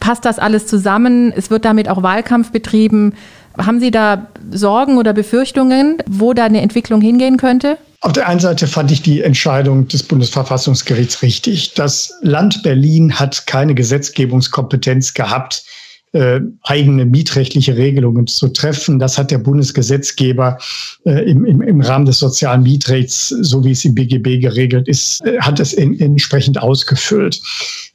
Passt 0.00 0.24
das 0.24 0.38
alles 0.38 0.66
zusammen? 0.66 1.32
Es 1.34 1.50
wird 1.50 1.64
damit 1.64 1.88
auch 1.88 2.02
Wahlkampf 2.02 2.50
betrieben. 2.50 3.14
Haben 3.58 3.80
Sie 3.80 3.90
da 3.90 4.28
Sorgen 4.50 4.98
oder 4.98 5.12
Befürchtungen, 5.12 5.98
wo 6.06 6.32
da 6.32 6.44
eine 6.44 6.60
Entwicklung 6.60 7.00
hingehen 7.00 7.36
könnte? 7.36 7.76
Auf 8.00 8.12
der 8.12 8.28
einen 8.28 8.38
Seite 8.38 8.68
fand 8.68 8.92
ich 8.92 9.02
die 9.02 9.22
Entscheidung 9.22 9.88
des 9.88 10.04
Bundesverfassungsgerichts 10.04 11.22
richtig. 11.22 11.74
Das 11.74 12.14
Land 12.22 12.62
Berlin 12.62 13.18
hat 13.18 13.46
keine 13.48 13.74
Gesetzgebungskompetenz 13.74 15.14
gehabt, 15.14 15.64
äh, 16.12 16.40
eigene 16.62 17.04
mietrechtliche 17.04 17.76
Regelungen 17.76 18.28
zu 18.28 18.48
treffen. 18.48 19.00
Das 19.00 19.18
hat 19.18 19.32
der 19.32 19.38
Bundesgesetzgeber 19.38 20.58
äh, 21.04 21.28
im, 21.28 21.44
im, 21.44 21.60
im 21.60 21.80
Rahmen 21.80 22.06
des 22.06 22.20
sozialen 22.20 22.62
Mietrechts, 22.62 23.28
so 23.28 23.64
wie 23.64 23.72
es 23.72 23.84
im 23.84 23.94
BGB 23.94 24.40
geregelt 24.40 24.86
ist, 24.88 25.20
äh, 25.26 25.38
hat 25.40 25.58
es 25.58 25.72
in, 25.72 25.98
entsprechend 25.98 26.62
ausgefüllt. 26.62 27.40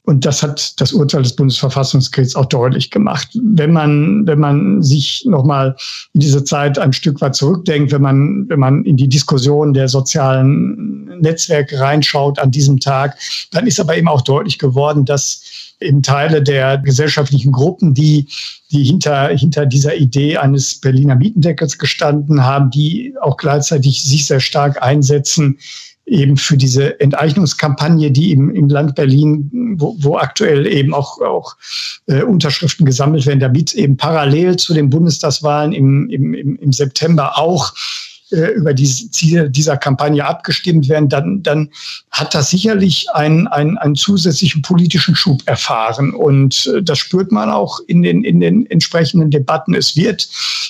Und 0.05 0.25
das 0.25 0.43
hat 0.43 0.79
das 0.81 0.91
Urteil 0.91 1.24
des 1.24 1.36
Bundesverfassungsgerichts 1.36 2.36
auch 2.36 2.45
deutlich 2.45 2.91
gemacht. 2.91 3.29
Wenn 3.41 3.72
man, 3.72 4.27
wenn 4.27 4.39
man 4.39 4.81
sich 4.81 5.24
nochmal 5.25 5.77
in 6.12 6.19
diese 6.19 6.43
Zeit 6.43 6.77
ein 6.77 6.91
Stück 6.91 7.22
weit 7.22 7.36
zurückdenkt, 7.36 7.93
wenn 7.93 8.01
man, 8.01 8.50
wenn 8.50 8.60
man 8.60 8.83
in 8.83 8.98
die 8.98 9.07
Diskussion 9.07 9.74
der 9.74 9.88
sozialen 9.88 11.05
Netzwerke 11.22 11.79
reinschaut 11.79 12.38
an 12.38 12.51
diesem 12.51 12.81
Tag, 12.81 13.17
dann 13.51 13.65
ist 13.65 13.79
aber 13.79 13.95
eben 13.98 14.10
auch 14.10 14.22
deutlich 14.22 14.60
geworden, 14.60 15.05
dass 15.05 15.41
eben 15.79 16.03
Teile 16.03 16.43
der 16.43 16.79
gesellschaftlichen 16.79 17.53
Gruppen, 17.53 17.93
die, 17.93 18.27
die 18.72 18.83
hinter, 18.83 19.29
hinter 19.29 19.65
dieser 19.65 19.95
Idee 19.95 20.38
eines 20.38 20.75
Berliner 20.75 21.15
Mietendeckels 21.15 21.77
gestanden 21.77 22.43
haben, 22.43 22.72
die 22.72 23.13
auch 23.22 23.38
gleichzeitig 23.38 24.03
sich 24.03 24.25
sehr 24.25 24.41
stark 24.41 24.81
einsetzen, 24.81 25.60
eben 26.05 26.38
für 26.38 26.57
diese 26.57 27.00
Enteignungskampagne, 27.00 28.12
die 28.12 28.31
im, 28.31 28.53
im 28.53 28.67
Land 28.67 28.95
Berlin, 28.95 29.75
wo, 29.77 29.95
wo 30.00 30.17
aktuell 30.17 30.67
eben 30.67 30.93
auch, 30.93 31.22
auch 31.22 31.55
äh, 32.07 32.24
Unterschriften 32.24 32.86
gesammelt 32.86 33.25
werden, 33.25 33.39
damit 33.39 33.74
eben 33.74 33.95
parallel 33.95 34.57
zu 34.57 34.74
den 34.74 34.89
Bundestagswahlen 34.89 35.72
im, 35.72 36.10
im, 36.10 36.33
im 36.33 36.74
September 36.74 37.38
auch 37.38 37.74
äh, 38.33 38.51
über 38.53 38.74
die 38.74 38.86
Ziele 38.88 39.50
dieser 39.50 39.77
Kampagne 39.77 40.25
abgestimmt 40.25 40.89
werden, 40.89 41.07
dann, 41.07 41.43
dann 41.43 41.69
hat 42.10 42.33
das 42.33 42.50
sicherlich 42.50 43.07
einen, 43.13 43.48
einen, 43.48 43.77
einen 43.77 43.95
zusätzlichen 43.95 44.62
politischen 44.62 45.15
Schub 45.15 45.43
erfahren. 45.45 46.13
Und 46.13 46.67
äh, 46.67 46.81
das 46.81 46.98
spürt 46.98 47.31
man 47.31 47.50
auch 47.50 47.79
in 47.88 48.01
den, 48.01 48.24
in 48.24 48.39
den 48.39 48.65
entsprechenden 48.72 49.29
Debatten. 49.29 49.75
Es 49.75 49.95
wird 49.95 50.27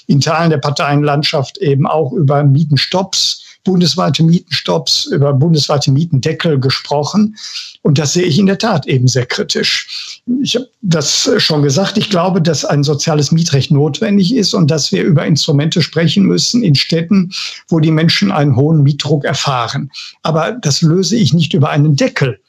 in 0.08 0.20
Teilen 0.20 0.50
der 0.50 0.58
Parteienlandschaft 0.58 1.58
eben 1.60 1.88
auch 1.88 2.12
über 2.12 2.44
Mietenstopps 2.44 3.43
bundesweite 3.64 4.24
Mietenstopps, 4.24 5.06
über 5.06 5.34
bundesweite 5.34 5.92
Mietendeckel 5.92 6.60
gesprochen. 6.60 7.36
Und 7.82 7.98
das 7.98 8.14
sehe 8.14 8.24
ich 8.24 8.40
in 8.40 8.46
der 8.46 8.58
Tat 8.58 8.88
eben 8.88 9.08
sehr 9.08 9.26
kritisch. 9.26 10.22
Ich 10.42 10.56
habe 10.56 10.70
das 10.82 11.30
schon 11.38 11.64
gesagt. 11.64 11.98
Ich 11.98 12.10
glaube, 12.10 12.42
dass 12.42 12.66
ein 12.66 12.84
soziales 12.84 13.32
Mietrecht 13.32 13.72
notwendig 13.72 14.34
ist 14.36 14.54
und 14.54 14.70
dass 14.72 14.92
wir 14.92 15.04
über 15.04 15.26
Instrumente 15.26 15.82
sprechen 15.82 16.24
müssen 16.24 16.64
in 16.64 16.76
Städten, 16.76 17.32
wo 17.70 17.80
die 17.80 17.92
Menschen 17.92 18.32
einen 18.32 18.56
hohen 18.56 18.84
Mietdruck 18.84 19.26
erfahren. 19.26 19.92
Aber 20.22 20.54
das 20.54 20.82
löse 20.82 21.16
ich 21.16 21.34
nicht 21.34 21.54
über 21.54 21.70
einen 21.70 21.96
Deckel. 21.96 22.40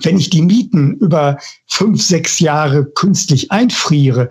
Wenn 0.00 0.18
ich 0.18 0.30
die 0.30 0.42
Mieten 0.42 0.94
über 0.98 1.38
fünf, 1.66 2.02
sechs 2.02 2.38
Jahre 2.38 2.84
künstlich 2.84 3.50
einfriere, 3.50 4.30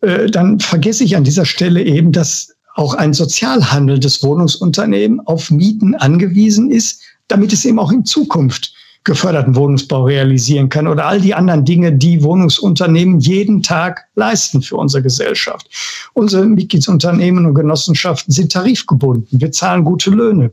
äh, 0.00 0.26
dann 0.30 0.58
vergesse 0.58 1.04
ich 1.04 1.16
an 1.16 1.24
dieser 1.24 1.44
Stelle 1.44 1.82
eben, 1.82 2.12
dass 2.12 2.54
auch 2.74 2.94
ein 2.94 3.12
Sozialhandel 3.12 3.98
des 3.98 4.22
Wohnungsunternehmen 4.22 5.20
auf 5.26 5.50
Mieten 5.50 5.94
angewiesen 5.94 6.70
ist, 6.70 7.02
damit 7.28 7.52
es 7.52 7.64
eben 7.64 7.78
auch 7.78 7.92
in 7.92 8.04
Zukunft 8.04 8.72
geförderten 9.04 9.56
Wohnungsbau 9.56 10.04
realisieren 10.04 10.68
kann 10.68 10.86
oder 10.86 11.06
all 11.06 11.20
die 11.20 11.34
anderen 11.34 11.64
Dinge, 11.64 11.92
die 11.92 12.22
Wohnungsunternehmen 12.22 13.18
jeden 13.18 13.62
Tag 13.62 14.04
leisten 14.14 14.62
für 14.62 14.76
unsere 14.76 15.02
Gesellschaft. 15.02 15.68
Unsere 16.14 16.46
Mitgliedsunternehmen 16.46 17.46
und 17.46 17.54
Genossenschaften 17.54 18.32
sind 18.32 18.52
tarifgebunden. 18.52 19.40
Wir 19.40 19.50
zahlen 19.50 19.84
gute 19.84 20.10
Löhne 20.10 20.52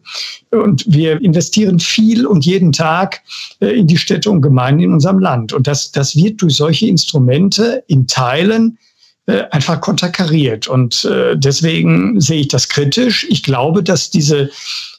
und 0.50 0.84
wir 0.88 1.22
investieren 1.22 1.80
viel 1.80 2.26
und 2.26 2.44
jeden 2.46 2.72
Tag 2.72 3.22
äh, 3.60 3.68
in 3.68 3.86
die 3.86 3.98
Städte 3.98 4.32
und 4.32 4.42
Gemeinden 4.42 4.82
in 4.82 4.94
unserem 4.94 5.20
Land. 5.20 5.54
Und 5.54 5.68
das, 5.68 5.92
das 5.92 6.16
wird 6.16 6.42
durch 6.42 6.56
solche 6.56 6.88
Instrumente 6.88 7.84
in 7.88 8.08
Teilen 8.08 8.80
äh, 9.30 9.48
einfach 9.52 9.80
konterkariert. 9.80 10.68
Und 10.68 11.06
äh, 11.06 11.38
deswegen 11.38 12.20
sehe 12.20 12.42
ich 12.42 12.48
das 12.48 12.68
kritisch. 12.68 13.28
Ich 13.30 13.44
glaube, 13.44 13.84
dass 13.84 14.10
diese 14.10 14.50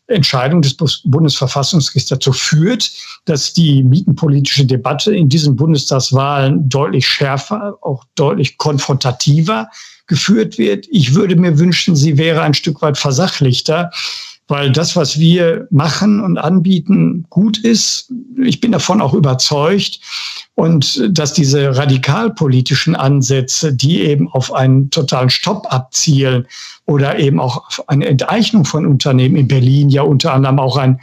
Entscheidung 0.07 0.63
des 0.63 0.77
Bundesverfassungsgerichts 1.05 2.11
dazu 2.11 2.33
führt, 2.33 2.93
dass 3.25 3.53
die 3.53 3.83
mietenpolitische 3.83 4.67
Debatte 4.67 5.13
in 5.13 5.29
diesen 5.29 5.57
Bundestagswahlen 5.57 6.69
deutlich 6.69 7.09
schärfer, 7.09 7.77
auch 7.81 8.05
deutlich 8.15 8.57
konfrontativer 8.57 9.69
geführt 10.07 10.59
wird. 10.59 10.87
Ich 10.91 11.15
würde 11.15 11.35
mir 11.35 11.59
wünschen, 11.59 11.97
sie 11.97 12.17
wäre 12.17 12.43
ein 12.43 12.55
Stück 12.55 12.83
weit 12.83 12.99
versachlichter, 12.99 13.91
weil 14.47 14.71
das, 14.71 14.95
was 14.95 15.19
wir 15.19 15.67
machen 15.71 16.21
und 16.21 16.39
anbieten, 16.39 17.27
gut 17.31 17.59
ist. 17.59 18.13
Ich 18.41 18.61
bin 18.61 18.71
davon 18.71 19.01
auch 19.01 19.15
überzeugt. 19.15 19.99
Und 20.61 21.09
dass 21.09 21.33
diese 21.33 21.75
radikalpolitischen 21.75 22.95
Ansätze, 22.95 23.73
die 23.73 24.03
eben 24.03 24.29
auf 24.29 24.53
einen 24.53 24.91
totalen 24.91 25.31
Stopp 25.31 25.73
abzielen 25.73 26.47
oder 26.85 27.19
eben 27.19 27.41
auch 27.41 27.67
auf 27.67 27.89
eine 27.89 28.05
Enteignung 28.05 28.67
von 28.67 28.85
Unternehmen 28.85 29.37
in 29.37 29.49
Berlin, 29.49 29.89
ja 29.89 30.03
unter 30.03 30.35
anderem 30.35 30.59
auch 30.59 30.77
ein, 30.77 31.01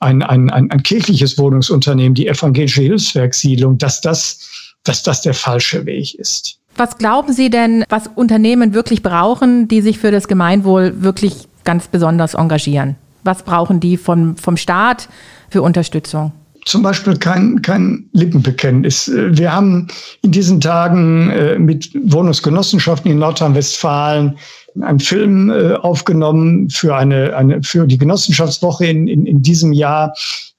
ein, 0.00 0.22
ein, 0.22 0.48
ein, 0.48 0.70
ein 0.70 0.82
kirchliches 0.82 1.36
Wohnungsunternehmen, 1.36 2.14
die 2.14 2.28
evangelische 2.28 2.80
Hilfswerkssiedlung, 2.80 3.76
dass 3.76 4.00
das, 4.00 4.72
dass 4.84 5.02
das 5.02 5.20
der 5.20 5.34
falsche 5.34 5.84
Weg 5.84 6.14
ist. 6.14 6.56
Was 6.74 6.96
glauben 6.96 7.34
Sie 7.34 7.50
denn, 7.50 7.84
was 7.90 8.08
Unternehmen 8.14 8.72
wirklich 8.72 9.02
brauchen, 9.02 9.68
die 9.68 9.82
sich 9.82 9.98
für 9.98 10.12
das 10.12 10.28
Gemeinwohl 10.28 11.02
wirklich 11.02 11.46
ganz 11.64 11.88
besonders 11.88 12.32
engagieren? 12.32 12.96
Was 13.22 13.42
brauchen 13.42 13.80
die 13.80 13.98
vom, 13.98 14.38
vom 14.38 14.56
Staat 14.56 15.10
für 15.50 15.60
Unterstützung? 15.60 16.32
Zum 16.64 16.82
Beispiel 16.82 17.16
kein, 17.16 17.60
kein 17.62 18.08
Lippenbekenntnis. 18.12 19.10
Wir 19.12 19.52
haben 19.52 19.88
in 20.22 20.32
diesen 20.32 20.60
Tagen 20.60 21.30
äh, 21.30 21.58
mit 21.58 21.90
Wohnungsgenossenschaften 21.94 23.10
in 23.10 23.18
Nordrhein-Westfalen 23.18 24.38
einen 24.80 25.00
Film 25.00 25.50
äh, 25.50 25.74
aufgenommen 25.74 26.70
für 26.70 26.96
eine, 26.96 27.36
eine 27.36 27.62
für 27.62 27.86
die 27.86 27.98
Genossenschaftswoche 27.98 28.86
in, 28.86 29.08
in, 29.08 29.26
in 29.26 29.42
diesem 29.42 29.72
Jahr. 29.72 30.14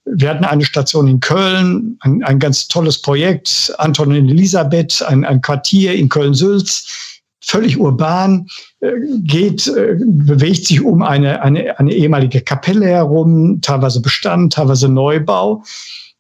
Wir 0.06 0.30
hatten 0.30 0.46
eine 0.46 0.64
Station 0.64 1.08
in 1.08 1.20
Köln, 1.20 1.98
ein, 2.02 2.24
ein 2.24 2.38
ganz 2.38 2.68
tolles 2.68 3.02
Projekt, 3.02 3.74
Anton 3.80 4.10
und 4.10 4.30
Elisabeth, 4.30 5.04
ein, 5.08 5.26
ein 5.26 5.42
Quartier 5.42 5.96
in 5.96 6.10
Köln-Sülz 6.10 7.15
völlig 7.46 7.80
urban, 7.80 8.48
äh, 8.80 8.92
geht, 9.24 9.68
äh, 9.68 9.96
bewegt 10.00 10.66
sich 10.66 10.82
um 10.82 11.02
eine, 11.02 11.42
eine, 11.42 11.80
eine 11.80 11.94
ehemalige 11.94 12.42
Kapelle 12.42 12.88
herum, 12.88 13.60
teilweise 13.62 14.02
Bestand, 14.02 14.54
teilweise 14.54 14.90
Neubau. 14.90 15.64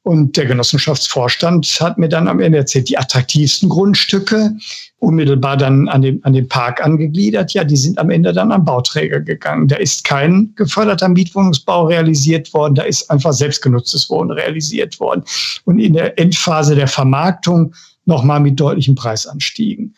Und 0.04 0.38
der 0.38 0.46
Genossenschaftsvorstand 0.46 1.66
hat 1.82 1.98
mir 1.98 2.10
dann 2.10 2.28
am 2.28 2.40
Ende 2.40 2.60
erzählt, 2.60 2.90
die 2.90 2.98
attraktivsten 2.98 3.70
Grundstücke, 3.70 4.52
unmittelbar 5.00 5.58
dann 5.58 5.88
an 5.88 6.04
den, 6.04 6.24
an 6.24 6.34
den 6.34 6.48
Park 6.48 6.86
angegliedert, 6.86 7.54
ja, 7.54 7.64
die 7.64 7.76
sind 7.76 7.98
am 7.98 8.12
Ende 8.12 8.32
dann 8.32 8.52
an 8.52 8.66
Bauträger 8.66 9.20
gegangen. 9.20 9.68
Da 9.68 9.78
ist 9.78 10.04
kein 10.04 10.54
geförderter 10.56 11.10
Mietwohnungsbau 11.10 11.88
realisiert 11.88 12.54
worden, 12.54 12.76
da 12.76 12.84
ist 12.84 13.10
einfach 13.10 13.34
selbstgenutztes 13.34 14.08
Wohnen 14.12 14.30
realisiert 14.30 15.00
worden. 15.00 15.24
Und 15.64 15.80
in 15.80 15.94
der 15.94 16.20
Endphase 16.20 16.76
der 16.76 16.88
Vermarktung 16.88 17.74
nochmal 18.06 18.40
mit 18.40 18.60
deutlichen 18.60 18.94
Preisanstiegen. 18.94 19.96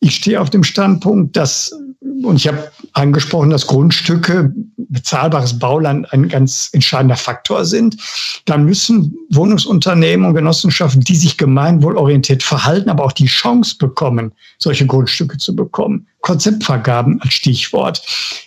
Ich 0.00 0.16
stehe 0.16 0.40
auf 0.40 0.50
dem 0.50 0.62
Standpunkt, 0.62 1.36
dass, 1.36 1.72
und 2.22 2.36
ich 2.36 2.46
habe 2.46 2.70
angesprochen, 2.92 3.50
dass 3.50 3.66
Grundstücke, 3.66 4.54
bezahlbares 4.90 5.58
Bauland 5.58 6.12
ein 6.12 6.28
ganz 6.28 6.70
entscheidender 6.72 7.16
Faktor 7.16 7.64
sind. 7.64 7.96
Da 8.46 8.56
müssen 8.56 9.16
Wohnungsunternehmen 9.30 10.26
und 10.26 10.34
Genossenschaften, 10.34 11.02
die 11.02 11.16
sich 11.16 11.36
gemeinwohlorientiert 11.36 12.42
verhalten, 12.42 12.88
aber 12.88 13.04
auch 13.04 13.12
die 13.12 13.26
Chance 13.26 13.76
bekommen, 13.78 14.32
solche 14.58 14.86
Grundstücke 14.86 15.36
zu 15.36 15.54
bekommen. 15.54 16.06
Konzeptvergaben 16.20 17.20
als 17.22 17.32
Stichwort. 17.34 18.02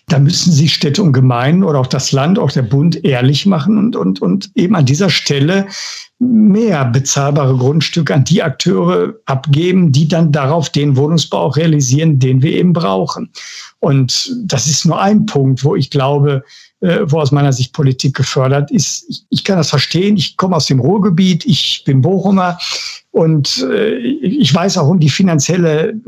Da 0.08 0.20
müssen 0.20 0.52
sich 0.52 0.74
Städte 0.74 1.02
und 1.02 1.14
Gemeinden 1.14 1.64
oder 1.64 1.80
auch 1.80 1.88
das 1.88 2.12
Land, 2.12 2.38
auch 2.38 2.52
der 2.52 2.64
Bund 2.64 3.04
ehrlich 3.04 3.46
machen 3.46 3.78
und, 3.78 3.96
und, 3.96 4.22
und 4.22 4.52
eben 4.56 4.76
an 4.76 4.86
dieser 4.86 5.10
Stelle 5.10 5.68
mehr 6.20 6.86
bezahlbare 6.86 7.58
Grundstücke 7.58 8.14
an 8.14 8.24
die 8.24 8.44
Akteure 8.44 9.16
abgeben, 9.26 9.92
die 9.92 10.08
dann 10.08 10.32
darauf 10.32 10.70
den 10.70 10.96
Wohnungsbau 10.96 11.40
auch 11.40 11.58
realisieren, 11.58 12.20
den 12.20 12.44
wir 12.44 12.52
eben 12.52 12.74
brauchen. 12.74 13.32
Und 13.80 14.32
das 14.44 14.68
ist 14.68 14.86
nur 14.86 15.02
ein 15.02 15.26
Punkt, 15.26 15.64
wo 15.64 15.76
ich 15.76 15.90
glaube, 15.90 16.44
äh, 16.82 17.00
wo 17.06 17.20
aus 17.20 17.32
meiner 17.32 17.54
Sicht 17.54 17.74
Politik 17.74 18.16
gefördert 18.16 18.70
ist. 18.70 19.06
Ich, 19.10 19.24
ich 19.30 19.44
kann 19.44 19.58
das 19.58 19.70
verstehen. 19.70 20.18
Ich 20.18 20.38
komme 20.38 20.56
aus 20.56 20.68
dem 20.68 20.80
Ruhrgebiet. 20.80 21.46
Ich 21.46 21.84
bin 21.86 22.02
Bochumer 22.02 22.60
und 23.10 23.66
äh, 23.72 23.96
ich 23.98 24.54
weiß 24.54 24.78
auch 24.78 24.88
um 24.88 25.00
die 25.00 25.10
finanzielle 25.10 26.00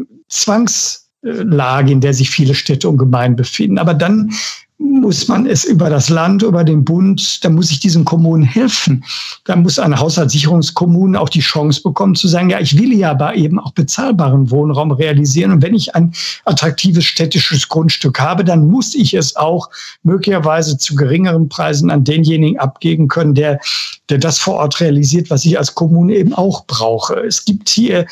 Zwangslage, 1.23 1.91
in 1.91 2.01
der 2.01 2.13
sich 2.13 2.29
viele 2.29 2.53
Städte 2.53 2.89
und 2.89 2.97
Gemeinden 2.97 3.37
befinden. 3.37 3.77
Aber 3.77 3.93
dann 3.93 4.31
muss 4.79 5.29
man 5.29 5.45
es 5.45 5.63
über 5.63 5.89
das 5.89 6.09
Land, 6.09 6.43
über 6.43 6.63
den 6.65 6.83
Bund, 6.83 7.45
da 7.45 7.49
muss 7.49 7.71
ich 7.71 7.79
diesen 7.79 8.03
Kommunen 8.03 8.43
helfen. 8.43 9.05
Da 9.45 9.55
muss 9.55 9.79
eine 9.79 9.97
Haushaltssicherungskommune 9.97 11.17
auch 11.17 11.29
die 11.29 11.39
Chance 11.39 11.81
bekommen 11.81 12.15
zu 12.15 12.27
sagen, 12.27 12.49
ja, 12.49 12.59
ich 12.59 12.77
will 12.77 12.91
ja 12.91 13.11
aber 13.11 13.35
eben 13.35 13.59
auch 13.59 13.71
bezahlbaren 13.71 14.51
Wohnraum 14.51 14.91
realisieren. 14.91 15.51
Und 15.51 15.61
wenn 15.61 15.73
ich 15.75 15.95
ein 15.95 16.13
attraktives 16.43 17.05
städtisches 17.05 17.69
Grundstück 17.69 18.19
habe, 18.19 18.43
dann 18.43 18.67
muss 18.67 18.93
ich 18.93 19.13
es 19.13 19.37
auch 19.37 19.69
möglicherweise 20.01 20.77
zu 20.77 20.95
geringeren 20.95 21.47
Preisen 21.47 21.89
an 21.89 22.03
denjenigen 22.03 22.59
abgeben 22.59 23.07
können, 23.07 23.35
der, 23.35 23.61
der 24.09 24.17
das 24.17 24.39
vor 24.39 24.55
Ort 24.55 24.81
realisiert, 24.81 25.29
was 25.29 25.45
ich 25.45 25.57
als 25.57 25.75
Kommune 25.75 26.15
eben 26.15 26.33
auch 26.33 26.65
brauche. 26.65 27.15
Es 27.21 27.45
gibt 27.45 27.69
hier, 27.69 28.05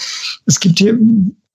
es 0.45 0.60
gibt 0.60 0.80
hier 0.80 0.97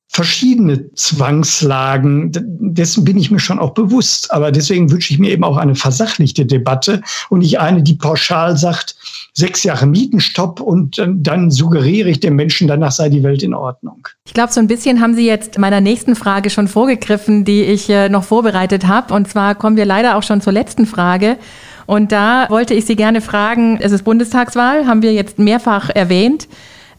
verschiedene 0.08 0.92
Zwangslagen. 0.94 2.30
Dessen 2.32 3.04
bin 3.04 3.18
ich 3.18 3.30
mir 3.30 3.38
schon 3.38 3.58
auch 3.58 3.74
bewusst. 3.74 4.32
Aber 4.32 4.52
deswegen 4.52 4.90
wünsche 4.90 5.12
ich 5.12 5.18
mir 5.18 5.30
eben 5.30 5.44
auch 5.44 5.56
eine 5.56 5.74
versachlichte 5.74 6.46
Debatte 6.46 7.02
und 7.28 7.40
nicht 7.40 7.58
eine, 7.58 7.82
die 7.82 7.94
pauschal 7.94 8.56
sagt, 8.56 8.96
sechs 9.34 9.64
Jahre 9.64 9.86
Mietenstopp 9.86 10.60
und 10.60 11.02
dann 11.06 11.50
suggeriere 11.50 12.08
ich 12.08 12.20
den 12.20 12.36
Menschen, 12.36 12.68
danach 12.68 12.92
sei 12.92 13.10
die 13.10 13.22
Welt 13.22 13.42
in 13.42 13.52
Ordnung. 13.52 14.08
Ich 14.24 14.32
glaube, 14.32 14.52
so 14.52 14.60
ein 14.60 14.66
bisschen 14.66 15.02
haben 15.02 15.14
Sie 15.14 15.26
jetzt 15.26 15.58
meiner 15.58 15.82
nächsten 15.82 16.16
Frage 16.16 16.48
schon 16.48 16.68
vorgegriffen, 16.68 17.44
die 17.44 17.62
ich 17.64 17.90
äh, 17.90 18.08
noch 18.08 18.24
vorbereitet 18.24 18.86
habe. 18.86 19.12
Und 19.12 19.28
zwar 19.28 19.54
kommen 19.54 19.76
wir 19.76 19.84
leider 19.84 20.16
auch 20.16 20.22
schon 20.22 20.40
zur 20.40 20.54
letzten 20.54 20.86
Frage. 20.86 21.36
Und 21.84 22.12
da 22.12 22.46
wollte 22.48 22.74
ich 22.74 22.86
Sie 22.86 22.96
gerne 22.96 23.20
fragen, 23.20 23.78
es 23.80 23.92
ist 23.92 24.04
Bundestagswahl, 24.04 24.86
haben 24.86 25.02
wir 25.02 25.12
jetzt 25.12 25.38
mehrfach 25.38 25.90
erwähnt. 25.90 26.48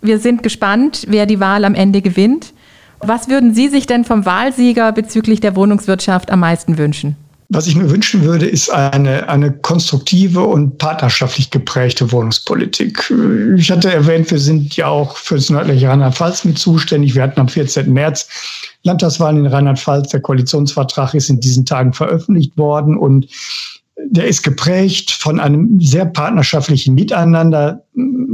Wir 0.01 0.19
sind 0.19 0.43
gespannt, 0.43 1.05
wer 1.07 1.25
die 1.25 1.39
Wahl 1.39 1.65
am 1.65 1.73
Ende 1.73 2.01
gewinnt. 2.01 2.53
Was 2.99 3.29
würden 3.29 3.53
Sie 3.53 3.67
sich 3.67 3.85
denn 3.85 4.05
vom 4.05 4.25
Wahlsieger 4.25 4.91
bezüglich 4.91 5.39
der 5.39 5.55
Wohnungswirtschaft 5.55 6.31
am 6.31 6.39
meisten 6.39 6.77
wünschen? 6.77 7.15
Was 7.49 7.67
ich 7.67 7.77
mir 7.77 7.89
wünschen 7.89 8.23
würde, 8.23 8.45
ist 8.45 8.69
eine, 8.69 9.29
eine 9.29 9.53
konstruktive 9.53 10.41
und 10.41 10.79
partnerschaftlich 10.79 11.49
geprägte 11.49 12.11
Wohnungspolitik. 12.11 13.13
Ich 13.55 13.71
hatte 13.71 13.93
erwähnt, 13.93 14.29
wir 14.31 14.39
sind 14.39 14.75
ja 14.75 14.87
auch 14.87 15.15
für 15.15 15.35
das 15.35 15.49
nördliche 15.49 15.87
Rheinland-Pfalz 15.87 16.43
mit 16.43 16.59
zuständig. 16.59 17.15
Wir 17.15 17.23
hatten 17.23 17.39
am 17.39 17.47
14. 17.47 17.91
März 17.91 18.27
Landtagswahlen 18.83 19.45
in 19.45 19.45
Rheinland-Pfalz. 19.45 20.09
Der 20.09 20.19
Koalitionsvertrag 20.19 21.13
ist 21.13 21.29
in 21.29 21.39
diesen 21.39 21.65
Tagen 21.65 21.93
veröffentlicht 21.93 22.57
worden 22.57 22.97
und 22.97 23.27
der 23.97 24.27
ist 24.27 24.43
geprägt 24.43 25.11
von 25.11 25.39
einem 25.39 25.79
sehr 25.79 26.05
partnerschaftlichen 26.05 26.95
Miteinander 26.95 27.83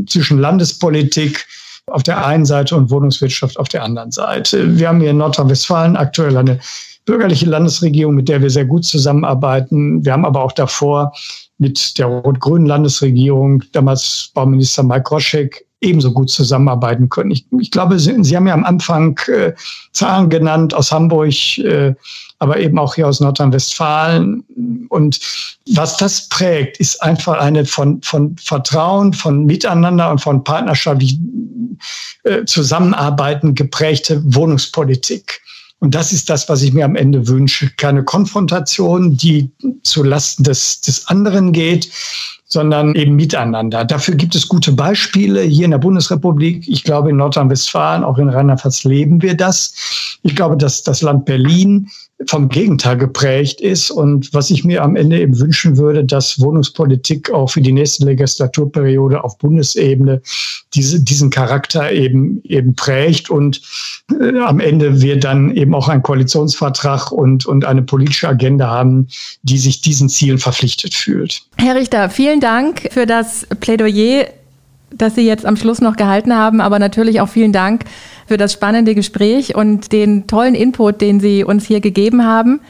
zwischen 0.08 0.40
Landespolitik, 0.40 1.46
auf 1.88 2.04
der 2.04 2.26
einen 2.26 2.46
Seite 2.46 2.76
und 2.76 2.90
Wohnungswirtschaft 2.90 3.60
auf 3.60 3.68
der 3.68 3.84
anderen 3.84 4.12
Seite. 4.12 4.78
Wir 4.78 4.88
haben 4.88 5.02
hier 5.02 5.12
in 5.12 5.18
Nordrhein-Westfalen 5.18 5.98
aktuell 5.98 6.38
eine 6.38 6.60
bürgerliche 7.06 7.46
Landesregierung, 7.46 8.16
mit 8.16 8.30
der 8.30 8.42
wir 8.42 8.50
sehr 8.50 8.66
gut 8.66 8.86
zusammenarbeiten. 8.86 10.04
Wir 10.06 10.14
haben 10.14 10.26
aber 10.26 10.44
auch 10.44 10.54
davor 10.54 11.14
mit 11.58 11.98
der 11.98 12.08
rot-grünen 12.08 12.66
Landesregierung, 12.66 13.64
damals 13.74 14.32
Bauminister 14.34 14.84
Mike 14.84 15.10
Roschek, 15.10 15.66
ebenso 15.84 16.12
gut 16.12 16.30
zusammenarbeiten 16.30 17.10
können. 17.10 17.32
Ich, 17.32 17.46
ich 17.60 17.72
glaube, 17.72 18.00
Sie, 18.00 18.16
Sie, 18.24 18.36
haben 18.36 18.48
ja 18.48 18.54
am 18.54 18.64
Anfang 18.64 19.20
äh, 19.28 19.54
Zahlen 19.92 20.30
genannt 20.30 20.74
aus 20.74 20.92
Hamburg, 20.92 21.58
äh, 21.60 21.94
aber 22.40 22.60
eben 22.60 22.80
auch 22.80 22.96
hier 22.96 23.08
aus 23.08 23.20
Nordrhein-Westfalen. 23.20 24.44
Und 24.90 25.20
was 25.74 25.98
das 25.98 26.28
prägt, 26.30 26.78
ist 26.80 27.02
einfach 27.04 27.38
eine 27.40 27.66
von, 27.66 28.02
von 28.02 28.36
Vertrauen, 28.38 29.14
von 29.14 29.46
Miteinander 29.46 30.10
und 30.10 30.20
von 30.20 30.44
partnerschaftlichen 30.44 31.80
äh, 32.24 32.46
Zusammenarbeiten 32.46 33.56
geprägte 33.56 34.22
Wohnungspolitik. 34.26 35.43
Und 35.84 35.96
das 35.96 36.14
ist 36.14 36.30
das, 36.30 36.48
was 36.48 36.62
ich 36.62 36.72
mir 36.72 36.86
am 36.86 36.96
Ende 36.96 37.28
wünsche. 37.28 37.70
Keine 37.76 38.06
Konfrontation, 38.06 39.18
die 39.18 39.52
zu 39.84 40.02
Lasten 40.02 40.46
des, 40.46 40.80
des 40.80 41.10
anderen 41.10 41.52
geht, 41.52 41.90
sondern 42.46 42.96
eben 42.96 43.18
miteinander. 43.18 43.84
Dafür 43.84 44.16
gibt 44.16 44.34
es 44.34 44.48
gute 44.48 44.72
Beispiele 44.72 45.42
hier 45.42 45.66
in 45.66 45.72
der 45.72 45.80
Bundesrepublik. 45.80 46.66
Ich 46.70 46.86
glaube, 46.86 47.10
in 47.10 47.18
Nordrhein-Westfalen, 47.18 48.06
auch 48.06 48.18
in 48.18 48.30
Rheinland-Pfalz 48.30 48.86
leben 48.86 49.22
wir 49.22 49.36
das. 49.36 50.20
Ich 50.22 50.38
glaube, 50.38 50.56
dass 50.56 50.84
das 50.84 51.02
Land 51.02 51.26
Berlin 51.26 51.90
vom 52.28 52.50
Gegenteil 52.50 52.98
geprägt 52.98 53.62
ist. 53.62 53.92
Und 53.92 54.34
was 54.34 54.50
ich 54.50 54.64
mir 54.64 54.84
am 54.84 54.96
Ende 54.96 55.20
eben 55.20 55.40
wünschen 55.40 55.78
würde, 55.78 56.04
dass 56.04 56.40
Wohnungspolitik 56.40 57.32
auch 57.32 57.50
für 57.50 57.62
die 57.62 57.72
nächste 57.72 58.06
Legislaturperiode 58.06 59.24
auf 59.24 59.38
Bundesebene 59.38 60.22
diese, 60.74 61.02
diesen 61.02 61.30
Charakter 61.30 61.92
eben, 61.92 62.42
eben 62.44 62.76
prägt 62.76 63.30
und 63.30 63.62
äh, 64.20 64.40
am 64.40 64.60
Ende 64.60 65.02
wir 65.02 65.20
dann 65.20 65.56
eben 65.56 65.76
auch 65.76 65.88
einen 65.88 66.04
Koalitionsvertrag 66.04 67.12
und, 67.12 67.46
und 67.46 67.66
eine 67.66 67.82
politische 67.82 68.28
Agenda 68.28 68.70
haben, 68.70 69.08
die 69.44 69.58
sich 69.58 69.82
diesen 69.82 70.10
Zielen 70.10 70.40
verpflichtet 70.40 70.94
fühlt. 70.94 71.44
Herr 71.58 71.76
Richter, 71.76 72.10
vielen 72.10 72.40
Dank 72.40 72.90
für 72.92 73.06
das 73.06 73.48
Plädoyer, 73.60 74.28
das 74.92 75.16
Sie 75.16 75.26
jetzt 75.26 75.46
am 75.46 75.58
Schluss 75.58 75.82
noch 75.82 75.96
gehalten 75.96 76.36
haben, 76.36 76.62
aber 76.62 76.80
natürlich 76.80 77.22
auch 77.22 77.30
vielen 77.30 77.54
Dank 77.54 77.86
für 78.28 78.38
das 78.38 78.54
spannende 78.54 78.96
Gespräch 78.96 79.56
und 79.56 79.92
den 79.92 80.28
tollen 80.28 80.56
Input, 80.56 81.02
den 81.02 81.20
Sie 81.20 81.44
uns 81.44 81.66
hier 81.66 81.82
gegeben 81.82 82.26
haben. 82.26 82.62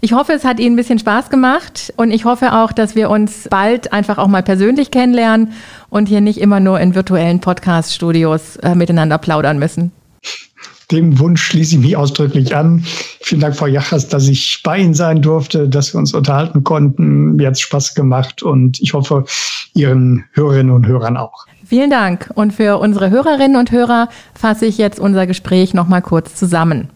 Ich 0.00 0.12
hoffe, 0.12 0.34
es 0.34 0.44
hat 0.44 0.60
Ihnen 0.60 0.74
ein 0.74 0.76
bisschen 0.76 0.98
Spaß 0.98 1.30
gemacht 1.30 1.92
und 1.96 2.10
ich 2.10 2.24
hoffe 2.24 2.52
auch, 2.52 2.72
dass 2.72 2.94
wir 2.94 3.10
uns 3.10 3.48
bald 3.50 3.92
einfach 3.92 4.18
auch 4.18 4.28
mal 4.28 4.42
persönlich 4.42 4.90
kennenlernen 4.90 5.52
und 5.88 6.06
hier 6.06 6.20
nicht 6.20 6.38
immer 6.38 6.60
nur 6.60 6.78
in 6.80 6.94
virtuellen 6.94 7.40
Podcast-Studios 7.40 8.56
äh, 8.56 8.74
miteinander 8.74 9.18
plaudern 9.18 9.58
müssen. 9.58 9.92
Dem 10.92 11.18
Wunsch 11.18 11.42
schließe 11.42 11.76
ich 11.76 11.80
mich 11.80 11.96
ausdrücklich 11.96 12.54
an. 12.54 12.84
Vielen 13.20 13.40
Dank, 13.40 13.56
Frau 13.56 13.66
Jachers, 13.66 14.08
dass 14.08 14.28
ich 14.28 14.60
bei 14.62 14.78
Ihnen 14.78 14.94
sein 14.94 15.20
durfte, 15.20 15.68
dass 15.68 15.92
wir 15.92 15.98
uns 15.98 16.14
unterhalten 16.14 16.62
konnten. 16.62 17.34
Mir 17.34 17.48
hat 17.48 17.54
es 17.54 17.60
Spaß 17.60 17.94
gemacht 17.94 18.42
und 18.42 18.80
ich 18.80 18.94
hoffe, 18.94 19.24
Ihren 19.74 20.24
Hörerinnen 20.32 20.72
und 20.72 20.86
Hörern 20.86 21.16
auch. 21.16 21.46
Vielen 21.66 21.90
Dank. 21.90 22.30
Und 22.34 22.52
für 22.52 22.78
unsere 22.78 23.10
Hörerinnen 23.10 23.56
und 23.56 23.72
Hörer 23.72 24.08
fasse 24.34 24.66
ich 24.66 24.78
jetzt 24.78 25.00
unser 25.00 25.26
Gespräch 25.26 25.74
nochmal 25.74 26.02
kurz 26.02 26.36
zusammen. 26.36 26.88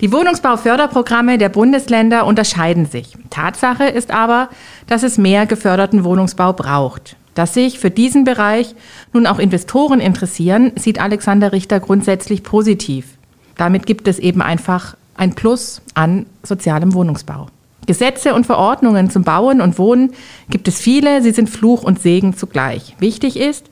Die 0.00 0.12
Wohnungsbauförderprogramme 0.12 1.38
der 1.38 1.48
Bundesländer 1.48 2.26
unterscheiden 2.26 2.84
sich. 2.84 3.14
Tatsache 3.30 3.84
ist 3.84 4.10
aber, 4.10 4.50
dass 4.88 5.02
es 5.02 5.16
mehr 5.16 5.46
geförderten 5.46 6.04
Wohnungsbau 6.04 6.52
braucht. 6.52 7.16
Dass 7.34 7.54
sich 7.54 7.78
für 7.78 7.90
diesen 7.90 8.24
Bereich 8.24 8.74
nun 9.12 9.26
auch 9.26 9.38
Investoren 9.38 10.00
interessieren, 10.00 10.72
sieht 10.76 11.00
Alexander 11.00 11.52
Richter 11.52 11.80
grundsätzlich 11.80 12.42
positiv. 12.42 13.15
Damit 13.56 13.86
gibt 13.86 14.08
es 14.08 14.18
eben 14.18 14.42
einfach 14.42 14.96
ein 15.16 15.34
Plus 15.34 15.80
an 15.94 16.26
sozialem 16.42 16.94
Wohnungsbau. 16.94 17.46
Gesetze 17.86 18.34
und 18.34 18.46
Verordnungen 18.46 19.10
zum 19.10 19.22
Bauen 19.22 19.60
und 19.60 19.78
Wohnen 19.78 20.12
gibt 20.50 20.68
es 20.68 20.78
viele, 20.78 21.22
sie 21.22 21.30
sind 21.30 21.48
Fluch 21.48 21.84
und 21.84 22.00
Segen 22.00 22.36
zugleich. 22.36 22.96
Wichtig 22.98 23.38
ist, 23.38 23.66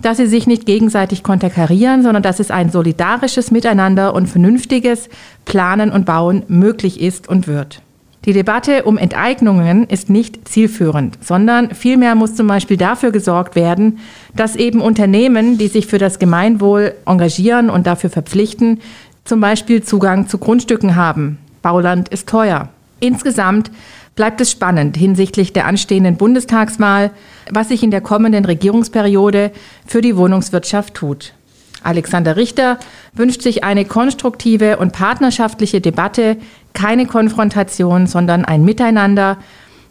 dass 0.00 0.18
sie 0.18 0.26
sich 0.26 0.46
nicht 0.46 0.66
gegenseitig 0.66 1.22
konterkarieren, 1.22 2.02
sondern 2.02 2.22
dass 2.22 2.38
es 2.38 2.50
ein 2.50 2.70
solidarisches 2.70 3.50
Miteinander 3.50 4.14
und 4.14 4.28
vernünftiges 4.28 5.08
Planen 5.44 5.90
und 5.90 6.06
Bauen 6.06 6.44
möglich 6.48 7.00
ist 7.00 7.28
und 7.28 7.46
wird. 7.46 7.82
Die 8.26 8.32
Debatte 8.32 8.82
um 8.82 8.98
Enteignungen 8.98 9.86
ist 9.86 10.10
nicht 10.10 10.48
zielführend, 10.48 11.16
sondern 11.20 11.70
vielmehr 11.76 12.16
muss 12.16 12.34
zum 12.34 12.48
Beispiel 12.48 12.76
dafür 12.76 13.12
gesorgt 13.12 13.54
werden, 13.54 14.00
dass 14.34 14.56
eben 14.56 14.80
Unternehmen, 14.80 15.58
die 15.58 15.68
sich 15.68 15.86
für 15.86 15.98
das 15.98 16.18
Gemeinwohl 16.18 16.94
engagieren 17.06 17.70
und 17.70 17.86
dafür 17.86 18.10
verpflichten, 18.10 18.80
zum 19.26 19.40
Beispiel 19.40 19.82
Zugang 19.82 20.28
zu 20.28 20.38
Grundstücken 20.38 20.96
haben. 20.96 21.38
Bauland 21.62 22.08
ist 22.08 22.28
teuer. 22.28 22.68
Insgesamt 23.00 23.70
bleibt 24.14 24.40
es 24.40 24.50
spannend 24.50 24.96
hinsichtlich 24.96 25.52
der 25.52 25.66
anstehenden 25.66 26.16
Bundestagswahl, 26.16 27.10
was 27.50 27.68
sich 27.68 27.82
in 27.82 27.90
der 27.90 28.00
kommenden 28.00 28.44
Regierungsperiode 28.44 29.52
für 29.86 30.00
die 30.00 30.16
Wohnungswirtschaft 30.16 30.94
tut. 30.94 31.34
Alexander 31.82 32.36
Richter 32.36 32.78
wünscht 33.12 33.42
sich 33.42 33.62
eine 33.62 33.84
konstruktive 33.84 34.78
und 34.78 34.92
partnerschaftliche 34.92 35.80
Debatte, 35.80 36.36
keine 36.72 37.06
Konfrontation, 37.06 38.06
sondern 38.06 38.44
ein 38.44 38.64
Miteinander. 38.64 39.36